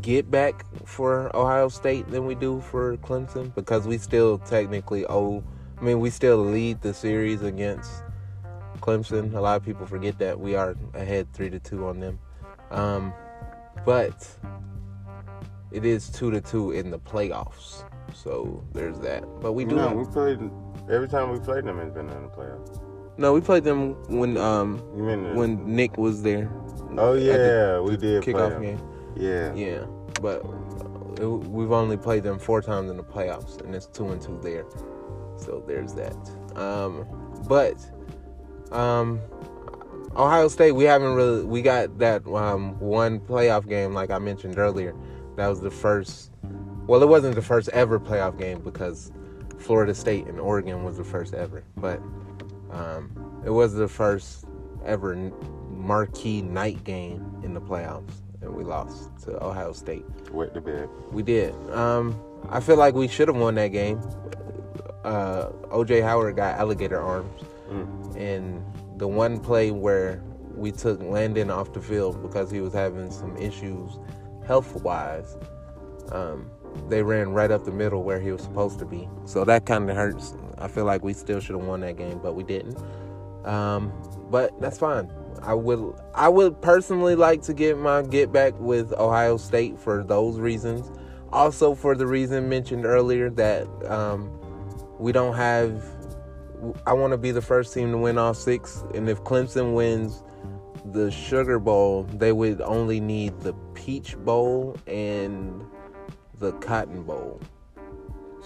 get 0.02 0.30
back 0.30 0.64
for 0.86 1.34
Ohio 1.36 1.68
State 1.68 2.08
than 2.10 2.26
we 2.26 2.34
do 2.34 2.60
for 2.60 2.96
Clemson 2.98 3.54
because 3.54 3.86
we 3.86 3.98
still 3.98 4.38
technically 4.38 5.06
owe. 5.06 5.42
I 5.78 5.82
mean, 5.82 6.00
we 6.00 6.10
still 6.10 6.38
lead 6.38 6.82
the 6.82 6.92
series 6.92 7.42
against 7.42 7.90
Clemson. 8.80 9.34
A 9.34 9.40
lot 9.40 9.56
of 9.56 9.64
people 9.64 9.86
forget 9.86 10.18
that 10.18 10.38
we 10.38 10.54
are 10.54 10.76
ahead 10.94 11.32
three 11.32 11.50
to 11.50 11.58
two 11.58 11.86
on 11.86 12.00
them, 12.00 12.18
um, 12.70 13.12
but 13.86 14.28
it 15.70 15.84
is 15.84 16.10
two 16.10 16.30
to 16.30 16.40
two 16.40 16.72
in 16.72 16.90
the 16.90 16.98
playoffs. 16.98 17.84
So 18.14 18.64
there's 18.72 18.98
that. 19.00 19.24
But 19.40 19.52
we 19.52 19.64
do. 19.64 19.76
No, 19.76 19.92
we 19.92 20.04
played 20.04 20.38
every 20.90 21.08
time 21.08 21.30
we 21.30 21.38
played 21.38 21.64
them. 21.64 21.78
It's 21.80 21.94
been 21.94 22.08
in 22.08 22.22
the 22.22 22.28
playoffs. 22.28 22.80
no, 23.18 23.32
we 23.32 23.40
played 23.40 23.64
them 23.64 23.94
when 24.08 24.36
um 24.36 24.82
You 24.96 25.02
mean 25.02 25.22
the, 25.24 25.34
when 25.34 25.64
Nick 25.76 25.96
was 25.96 26.22
there. 26.22 26.50
Oh 26.96 27.14
at 27.14 27.20
the 27.20 27.24
yeah, 27.24 27.80
we 27.80 27.96
did 27.96 28.22
kickoff 28.22 28.60
game. 28.60 28.80
Yeah. 29.16 29.54
Yeah, 29.54 29.84
but 30.20 30.42
it, 31.20 31.26
we've 31.26 31.72
only 31.72 31.96
played 31.96 32.22
them 32.22 32.38
four 32.38 32.62
times 32.62 32.90
in 32.90 32.96
the 32.96 33.04
playoffs, 33.04 33.60
and 33.60 33.74
it's 33.74 33.86
two 33.86 34.08
and 34.08 34.20
two 34.20 34.38
there. 34.42 34.64
So 35.36 35.62
there's 35.66 35.94
that. 35.94 36.16
Um, 36.56 37.06
but 37.48 37.76
um, 38.72 39.20
Ohio 40.16 40.48
State, 40.48 40.72
we 40.72 40.84
haven't 40.84 41.14
really. 41.14 41.44
We 41.44 41.62
got 41.62 41.98
that 41.98 42.26
um, 42.26 42.78
one 42.80 43.20
playoff 43.20 43.68
game, 43.68 43.94
like 43.94 44.10
I 44.10 44.18
mentioned 44.18 44.58
earlier. 44.58 44.94
That 45.36 45.48
was 45.48 45.60
the 45.60 45.70
first. 45.70 46.32
Well, 46.90 47.04
it 47.04 47.08
wasn't 47.08 47.36
the 47.36 47.42
first 47.42 47.68
ever 47.68 48.00
playoff 48.00 48.36
game 48.36 48.62
because 48.62 49.12
Florida 49.58 49.94
State 49.94 50.26
and 50.26 50.40
Oregon 50.40 50.82
was 50.82 50.96
the 50.96 51.04
first 51.04 51.34
ever, 51.34 51.62
but 51.76 52.00
um, 52.72 53.40
it 53.46 53.50
was 53.50 53.74
the 53.74 53.86
first 53.86 54.44
ever 54.84 55.14
marquee 55.70 56.42
night 56.42 56.82
game 56.82 57.24
in 57.44 57.54
the 57.54 57.60
playoffs, 57.60 58.10
and 58.42 58.52
we 58.52 58.64
lost 58.64 59.16
to 59.22 59.40
Ohio 59.40 59.72
State. 59.72 60.04
Wet 60.32 60.52
the 60.52 60.60
bed. 60.60 60.88
We 61.12 61.22
did. 61.22 61.54
Um, 61.70 62.20
I 62.48 62.58
feel 62.58 62.74
like 62.74 62.96
we 62.96 63.06
should 63.06 63.28
have 63.28 63.36
won 63.36 63.54
that 63.54 63.68
game. 63.68 64.00
Uh, 65.04 65.50
OJ 65.70 66.02
Howard 66.02 66.34
got 66.34 66.58
alligator 66.58 67.00
arms, 67.00 67.44
Mm. 67.70 68.16
and 68.16 68.64
the 68.98 69.06
one 69.06 69.38
play 69.38 69.70
where 69.70 70.24
we 70.56 70.72
took 70.72 71.00
Landon 71.00 71.50
off 71.52 71.72
the 71.72 71.80
field 71.80 72.20
because 72.20 72.50
he 72.50 72.60
was 72.60 72.72
having 72.72 73.12
some 73.12 73.36
issues 73.36 73.96
health 74.44 74.74
wise, 74.82 75.36
um, 76.10 76.50
they 76.88 77.02
ran 77.02 77.30
right 77.30 77.50
up 77.50 77.64
the 77.64 77.72
middle 77.72 78.02
where 78.02 78.20
he 78.20 78.32
was 78.32 78.42
supposed 78.42 78.78
to 78.80 78.84
be. 78.84 79.08
So 79.24 79.44
that 79.44 79.66
kind 79.66 79.88
of 79.88 79.96
hurts. 79.96 80.34
I 80.58 80.68
feel 80.68 80.84
like 80.84 81.02
we 81.02 81.12
still 81.12 81.40
should 81.40 81.56
have 81.56 81.64
won 81.64 81.80
that 81.80 81.96
game, 81.96 82.20
but 82.22 82.34
we 82.34 82.44
didn't. 82.44 82.76
Um, 83.44 83.92
but 84.30 84.58
that's 84.60 84.78
fine. 84.78 85.10
I 85.42 85.54
would 85.54 85.94
I 86.14 86.28
would 86.28 86.60
personally 86.60 87.14
like 87.14 87.42
to 87.42 87.54
get 87.54 87.78
my 87.78 88.02
get 88.02 88.32
back 88.32 88.58
with 88.58 88.92
Ohio 88.92 89.36
State 89.36 89.78
for 89.78 90.04
those 90.04 90.38
reasons. 90.38 90.90
Also 91.32 91.74
for 91.74 91.94
the 91.94 92.06
reason 92.06 92.48
mentioned 92.48 92.84
earlier 92.84 93.30
that 93.30 93.66
um, 93.90 94.30
we 94.98 95.12
don't 95.12 95.34
have. 95.34 95.82
I 96.86 96.92
want 96.92 97.12
to 97.12 97.16
be 97.16 97.30
the 97.30 97.40
first 97.40 97.72
team 97.72 97.90
to 97.92 97.96
win 97.96 98.18
all 98.18 98.34
six, 98.34 98.84
and 98.94 99.08
if 99.08 99.22
Clemson 99.22 99.72
wins 99.72 100.22
the 100.92 101.10
Sugar 101.10 101.58
Bowl, 101.58 102.02
they 102.02 102.32
would 102.32 102.60
only 102.60 103.00
need 103.00 103.40
the 103.40 103.54
Peach 103.72 104.18
Bowl 104.18 104.76
and 104.86 105.64
the 106.40 106.52
Cotton 106.52 107.02
Bowl 107.02 107.40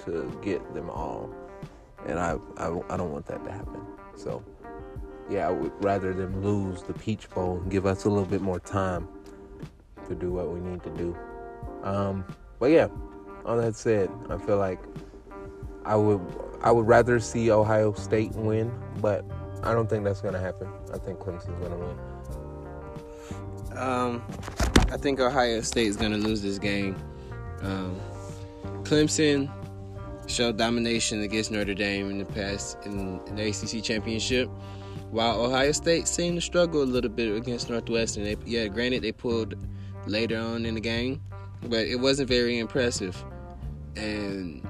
to 0.05 0.39
get 0.43 0.75
them 0.75 0.91
all, 0.91 1.31
and 2.07 2.19
I 2.19 2.37
I, 2.57 2.67
I 2.91 2.97
don't 2.97 3.13
want 3.13 3.27
that 3.27 3.43
to 3.45 3.51
happen. 3.51 3.81
So 4.17 4.45
yeah, 5.31 5.49
I 5.49 5.51
would 5.51 5.73
rather 5.83 6.13
them 6.13 6.43
lose 6.43 6.83
the 6.83 6.93
Peach 6.93 7.31
Bowl 7.31 7.59
and 7.59 7.71
give 7.71 7.87
us 7.87 8.05
a 8.05 8.11
little 8.11 8.27
bit 8.27 8.43
more 8.43 8.61
time 8.61 9.09
to 10.09 10.15
do 10.15 10.33
what 10.33 10.51
we 10.51 10.61
need 10.61 10.83
to 10.83 10.91
do. 10.91 11.17
Um, 11.83 12.25
but 12.59 12.71
yeah, 12.71 12.89
all 13.47 13.57
that 13.57 13.77
said, 13.77 14.11
I 14.29 14.37
feel 14.39 14.59
like 14.59 14.81
I 15.85 15.97
would 15.97 16.21
I 16.63 16.71
would 16.71 16.87
rather 16.87 17.21
see 17.21 17.51
Ohio 17.51 17.93
State 17.95 18.33
win, 18.33 18.73
but 19.01 19.25
I 19.63 19.73
don't 19.73 19.89
think 19.89 20.05
that's 20.05 20.21
gonna 20.21 20.41
happen. 20.41 20.69
I 20.93 20.99
think 20.99 21.19
Clemson's 21.21 21.63
gonna 21.63 21.77
win. 21.77 21.97
Um, 23.79 24.23
I 24.91 24.97
think 24.97 25.21
Ohio 25.21 25.61
State 25.63 25.89
is 25.89 25.97
to 25.97 26.09
lose 26.09 26.43
this 26.43 26.59
game. 26.59 26.97
Um, 27.65 28.01
Clemson 28.83 29.51
showed 30.27 30.57
domination 30.57 31.23
against 31.23 31.51
Notre 31.51 31.75
Dame 31.75 32.11
in 32.11 32.19
the 32.19 32.25
past 32.25 32.79
in, 32.85 33.21
in 33.27 33.37
the 33.37 33.49
ACC 33.49 33.83
championship, 33.83 34.49
while 35.11 35.41
Ohio 35.41 35.73
State 35.73 36.07
seemed 36.09 36.37
to 36.37 36.41
struggle 36.41 36.83
a 36.83 36.85
little 36.85 37.11
bit 37.11 37.35
against 37.35 37.71
Northwestern. 37.71 38.25
They, 38.25 38.37
yeah, 38.45 38.67
granted 38.69 39.03
they 39.03 39.13
pulled 39.13 39.55
later 40.07 40.39
on 40.39 40.67
in 40.67 40.75
the 40.75 40.81
game, 40.81 41.23
but 41.63 41.87
it 41.87 41.97
wasn't 41.97 42.29
very 42.29 42.59
impressive, 42.59 43.23
and 43.97 44.67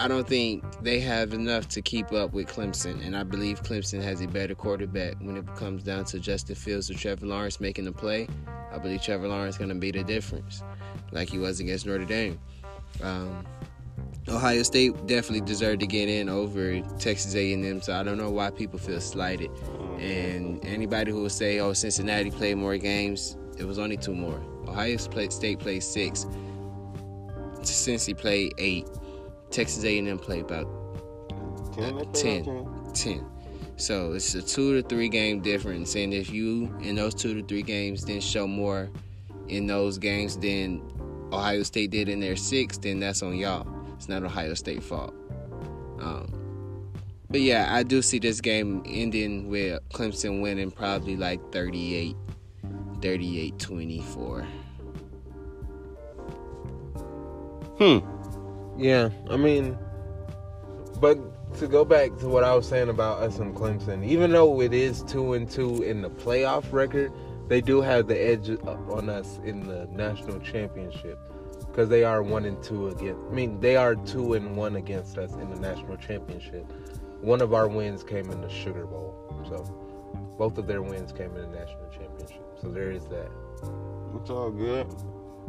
I 0.00 0.08
don't 0.08 0.26
think 0.26 0.64
they 0.82 0.98
have 1.00 1.34
enough 1.34 1.68
to 1.68 1.82
keep 1.82 2.10
up 2.10 2.32
with 2.32 2.46
Clemson. 2.46 3.04
And 3.04 3.14
I 3.14 3.22
believe 3.22 3.62
Clemson 3.62 4.02
has 4.02 4.22
a 4.22 4.26
better 4.26 4.54
quarterback 4.54 5.16
when 5.20 5.36
it 5.36 5.46
comes 5.56 5.82
down 5.82 6.06
to 6.06 6.18
Justin 6.18 6.54
Fields 6.54 6.90
or 6.90 6.94
Trevor 6.94 7.26
Lawrence 7.26 7.60
making 7.60 7.84
the 7.84 7.92
play. 7.92 8.26
I 8.72 8.78
believe 8.78 9.02
Trevor 9.02 9.28
Lawrence 9.28 9.56
is 9.56 9.58
going 9.58 9.68
to 9.68 9.74
be 9.74 9.90
the 9.90 10.02
difference, 10.02 10.62
like 11.12 11.28
he 11.28 11.36
was 11.36 11.60
against 11.60 11.84
Notre 11.84 12.06
Dame. 12.06 12.40
Um, 13.02 13.44
Ohio 14.26 14.62
State 14.62 15.06
definitely 15.06 15.42
deserved 15.42 15.80
to 15.80 15.86
get 15.86 16.08
in 16.08 16.30
over 16.30 16.80
Texas 16.98 17.34
A&M, 17.34 17.82
so 17.82 17.92
I 17.92 18.02
don't 18.02 18.16
know 18.16 18.30
why 18.30 18.48
people 18.48 18.78
feel 18.78 19.02
slighted. 19.02 19.50
And 19.98 20.64
anybody 20.64 21.12
who 21.12 21.20
will 21.20 21.28
say, 21.28 21.58
"Oh, 21.58 21.74
Cincinnati 21.74 22.30
played 22.30 22.56
more 22.56 22.78
games," 22.78 23.36
it 23.58 23.64
was 23.64 23.78
only 23.78 23.98
two 23.98 24.14
more. 24.14 24.40
Ohio 24.66 24.96
State 24.96 25.58
played 25.58 25.82
six. 25.82 26.26
Cincy 27.60 28.16
played 28.16 28.54
eight. 28.56 28.86
Texas 29.50 29.84
A&M 29.84 30.18
played 30.18 30.42
about 30.42 30.66
Ten, 31.74 32.12
ten. 32.12 32.66
10. 32.94 33.26
So 33.76 34.12
it's 34.12 34.34
a 34.34 34.42
two 34.42 34.80
to 34.80 34.86
three 34.86 35.08
game 35.08 35.40
difference. 35.40 35.94
And 35.94 36.12
if 36.12 36.30
you, 36.30 36.74
in 36.80 36.96
those 36.96 37.14
two 37.14 37.40
to 37.40 37.46
three 37.46 37.62
games, 37.62 38.04
then 38.04 38.20
show 38.20 38.46
more 38.46 38.90
in 39.48 39.66
those 39.66 39.98
games 39.98 40.36
than 40.36 40.82
Ohio 41.32 41.62
State 41.62 41.90
did 41.90 42.08
in 42.08 42.20
their 42.20 42.36
six, 42.36 42.76
then 42.76 43.00
that's 43.00 43.22
on 43.22 43.36
y'all. 43.36 43.66
It's 43.94 44.08
not 44.08 44.22
Ohio 44.22 44.54
State 44.54 44.82
fault. 44.82 45.14
Um, 46.00 46.90
but 47.30 47.40
yeah, 47.40 47.68
I 47.70 47.82
do 47.82 48.02
see 48.02 48.18
this 48.18 48.40
game 48.40 48.82
ending 48.86 49.48
with 49.48 49.80
Clemson 49.90 50.42
winning 50.42 50.70
probably 50.70 51.16
like 51.16 51.40
38, 51.52 52.16
38 53.00 53.58
24. 53.58 54.46
Hmm. 57.78 58.19
Yeah, 58.80 59.10
I 59.28 59.36
mean, 59.36 59.78
but 61.00 61.18
to 61.58 61.68
go 61.68 61.84
back 61.84 62.16
to 62.16 62.28
what 62.28 62.44
I 62.44 62.54
was 62.54 62.66
saying 62.66 62.88
about 62.88 63.22
us 63.22 63.38
and 63.38 63.54
Clemson, 63.54 64.02
even 64.02 64.30
though 64.30 64.62
it 64.62 64.72
is 64.72 65.02
two 65.02 65.34
and 65.34 65.50
two 65.50 65.82
in 65.82 66.00
the 66.00 66.08
playoff 66.08 66.72
record, 66.72 67.12
they 67.48 67.60
do 67.60 67.82
have 67.82 68.06
the 68.06 68.18
edge 68.18 68.48
on 68.48 69.10
us 69.10 69.38
in 69.44 69.66
the 69.66 69.86
national 69.92 70.40
championship 70.40 71.18
because 71.58 71.90
they 71.90 72.04
are 72.04 72.22
one 72.22 72.46
and 72.46 72.62
two 72.62 72.88
against. 72.88 73.20
I 73.30 73.34
mean, 73.34 73.60
they 73.60 73.76
are 73.76 73.96
two 73.96 74.32
and 74.32 74.56
one 74.56 74.76
against 74.76 75.18
us 75.18 75.34
in 75.34 75.50
the 75.50 75.60
national 75.60 75.98
championship. 75.98 76.64
One 77.20 77.42
of 77.42 77.52
our 77.52 77.68
wins 77.68 78.02
came 78.02 78.30
in 78.30 78.40
the 78.40 78.48
Sugar 78.48 78.86
Bowl, 78.86 79.14
so 79.46 79.62
both 80.38 80.56
of 80.56 80.66
their 80.66 80.80
wins 80.80 81.12
came 81.12 81.36
in 81.36 81.50
the 81.50 81.58
national 81.58 81.90
championship. 81.90 82.42
So 82.62 82.68
there 82.68 82.90
is 82.90 83.04
that. 83.08 83.30
It's 84.16 84.30
all 84.30 84.50
good. 84.50 84.86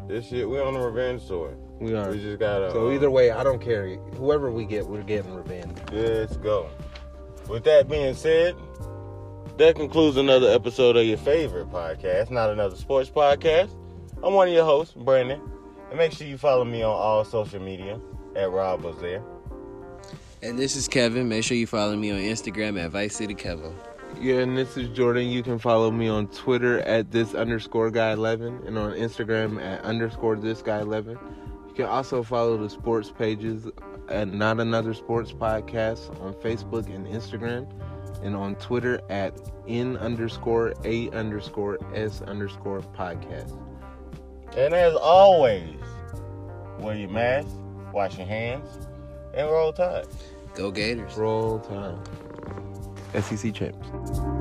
This 0.08 0.28
shit, 0.28 0.50
we're 0.50 0.64
on 0.64 0.76
a 0.76 0.82
revenge 0.86 1.26
tour. 1.28 1.56
We 1.80 1.96
are. 1.96 2.12
We 2.12 2.20
just 2.20 2.40
gotta. 2.40 2.72
So 2.72 2.90
uh, 2.90 2.94
either 2.94 3.10
way, 3.10 3.32
I 3.32 3.44
don't 3.44 3.62
care. 3.62 3.96
Whoever 4.16 4.52
we 4.52 4.66
get, 4.66 4.86
we're 4.86 5.04
getting 5.04 5.34
revenge. 5.34 5.78
Let's 5.92 6.38
go. 6.38 6.70
With 7.48 7.64
that 7.64 7.90
being 7.90 8.14
said, 8.14 8.56
that 9.58 9.76
concludes 9.76 10.18
another 10.18 10.50
episode 10.52 10.96
of 10.98 11.06
your 11.06 11.18
favorite 11.18 11.70
podcast, 11.70 12.30
not 12.30 12.50
another 12.50 12.76
sports 12.76 13.10
podcast. 13.10 13.72
I'm 14.24 14.34
one 14.34 14.48
of 14.48 14.54
your 14.54 14.66
hosts, 14.66 14.94
Brandon. 14.94 15.42
And 15.90 15.98
make 15.98 16.14
sure 16.14 16.28
you 16.28 16.38
follow 16.38 16.64
me 16.64 16.84
on 16.84 16.92
all 16.92 17.26
social 17.26 17.60
media 17.60 18.00
at 18.36 18.50
Rob 18.52 18.82
was 18.84 18.98
there. 19.02 19.22
And 20.42 20.58
this 20.58 20.76
is 20.76 20.88
Kevin. 20.88 21.28
Make 21.30 21.44
sure 21.44 21.58
you 21.58 21.68
follow 21.68 21.96
me 21.96 22.12
on 22.12 22.18
Instagram 22.18 22.82
at 22.84 22.92
Vice 22.92 23.16
City 23.16 23.36
Kevo. 23.36 23.74
Yeah, 24.20 24.40
and 24.40 24.58
this 24.58 24.78
is 24.78 24.90
Jordan. 24.90 25.28
You 25.28 25.42
can 25.42 25.58
follow 25.58 25.90
me 25.90 26.08
on 26.08 26.28
Twitter 26.28 26.80
at 26.82 27.12
this 27.12 27.34
underscore 27.34 27.90
guy 27.90 28.12
11 28.12 28.64
and 28.68 28.78
on 28.78 28.94
Instagram 28.94 29.60
at 29.62 29.82
underscore 29.82 30.36
this 30.36 30.62
guy 30.62 30.80
11. 30.80 31.18
You 31.68 31.74
can 31.74 31.86
also 31.86 32.22
follow 32.22 32.58
the 32.58 32.70
sports 32.70 33.10
pages 33.10 33.68
at 34.10 34.28
Not 34.28 34.60
Another 34.60 34.94
Sports 34.94 35.32
Podcast 35.32 36.20
on 36.22 36.34
Facebook 36.36 36.94
and 36.94 37.08
Instagram 37.08 37.72
and 38.24 38.36
on 38.36 38.56
Twitter 38.56 39.02
at 39.10 39.40
N 39.68 39.98
underscore 39.98 40.74
A 40.84 41.10
underscore 41.12 41.80
S 41.96 42.22
underscore 42.22 42.82
podcast. 42.82 43.58
And 44.56 44.74
as 44.74 44.94
always, 44.96 45.80
wear 46.80 46.96
your 46.96 47.10
mask, 47.10 47.56
wash 47.94 48.18
your 48.18 48.28
hands, 48.28 48.68
and 49.34 49.50
roll 49.50 49.74
tide. 49.74 50.08
Go 50.54 50.70
Gators. 50.70 51.16
Roll 51.16 51.60
time. 51.60 52.04
SEC 53.14 53.54
champs. 53.54 54.41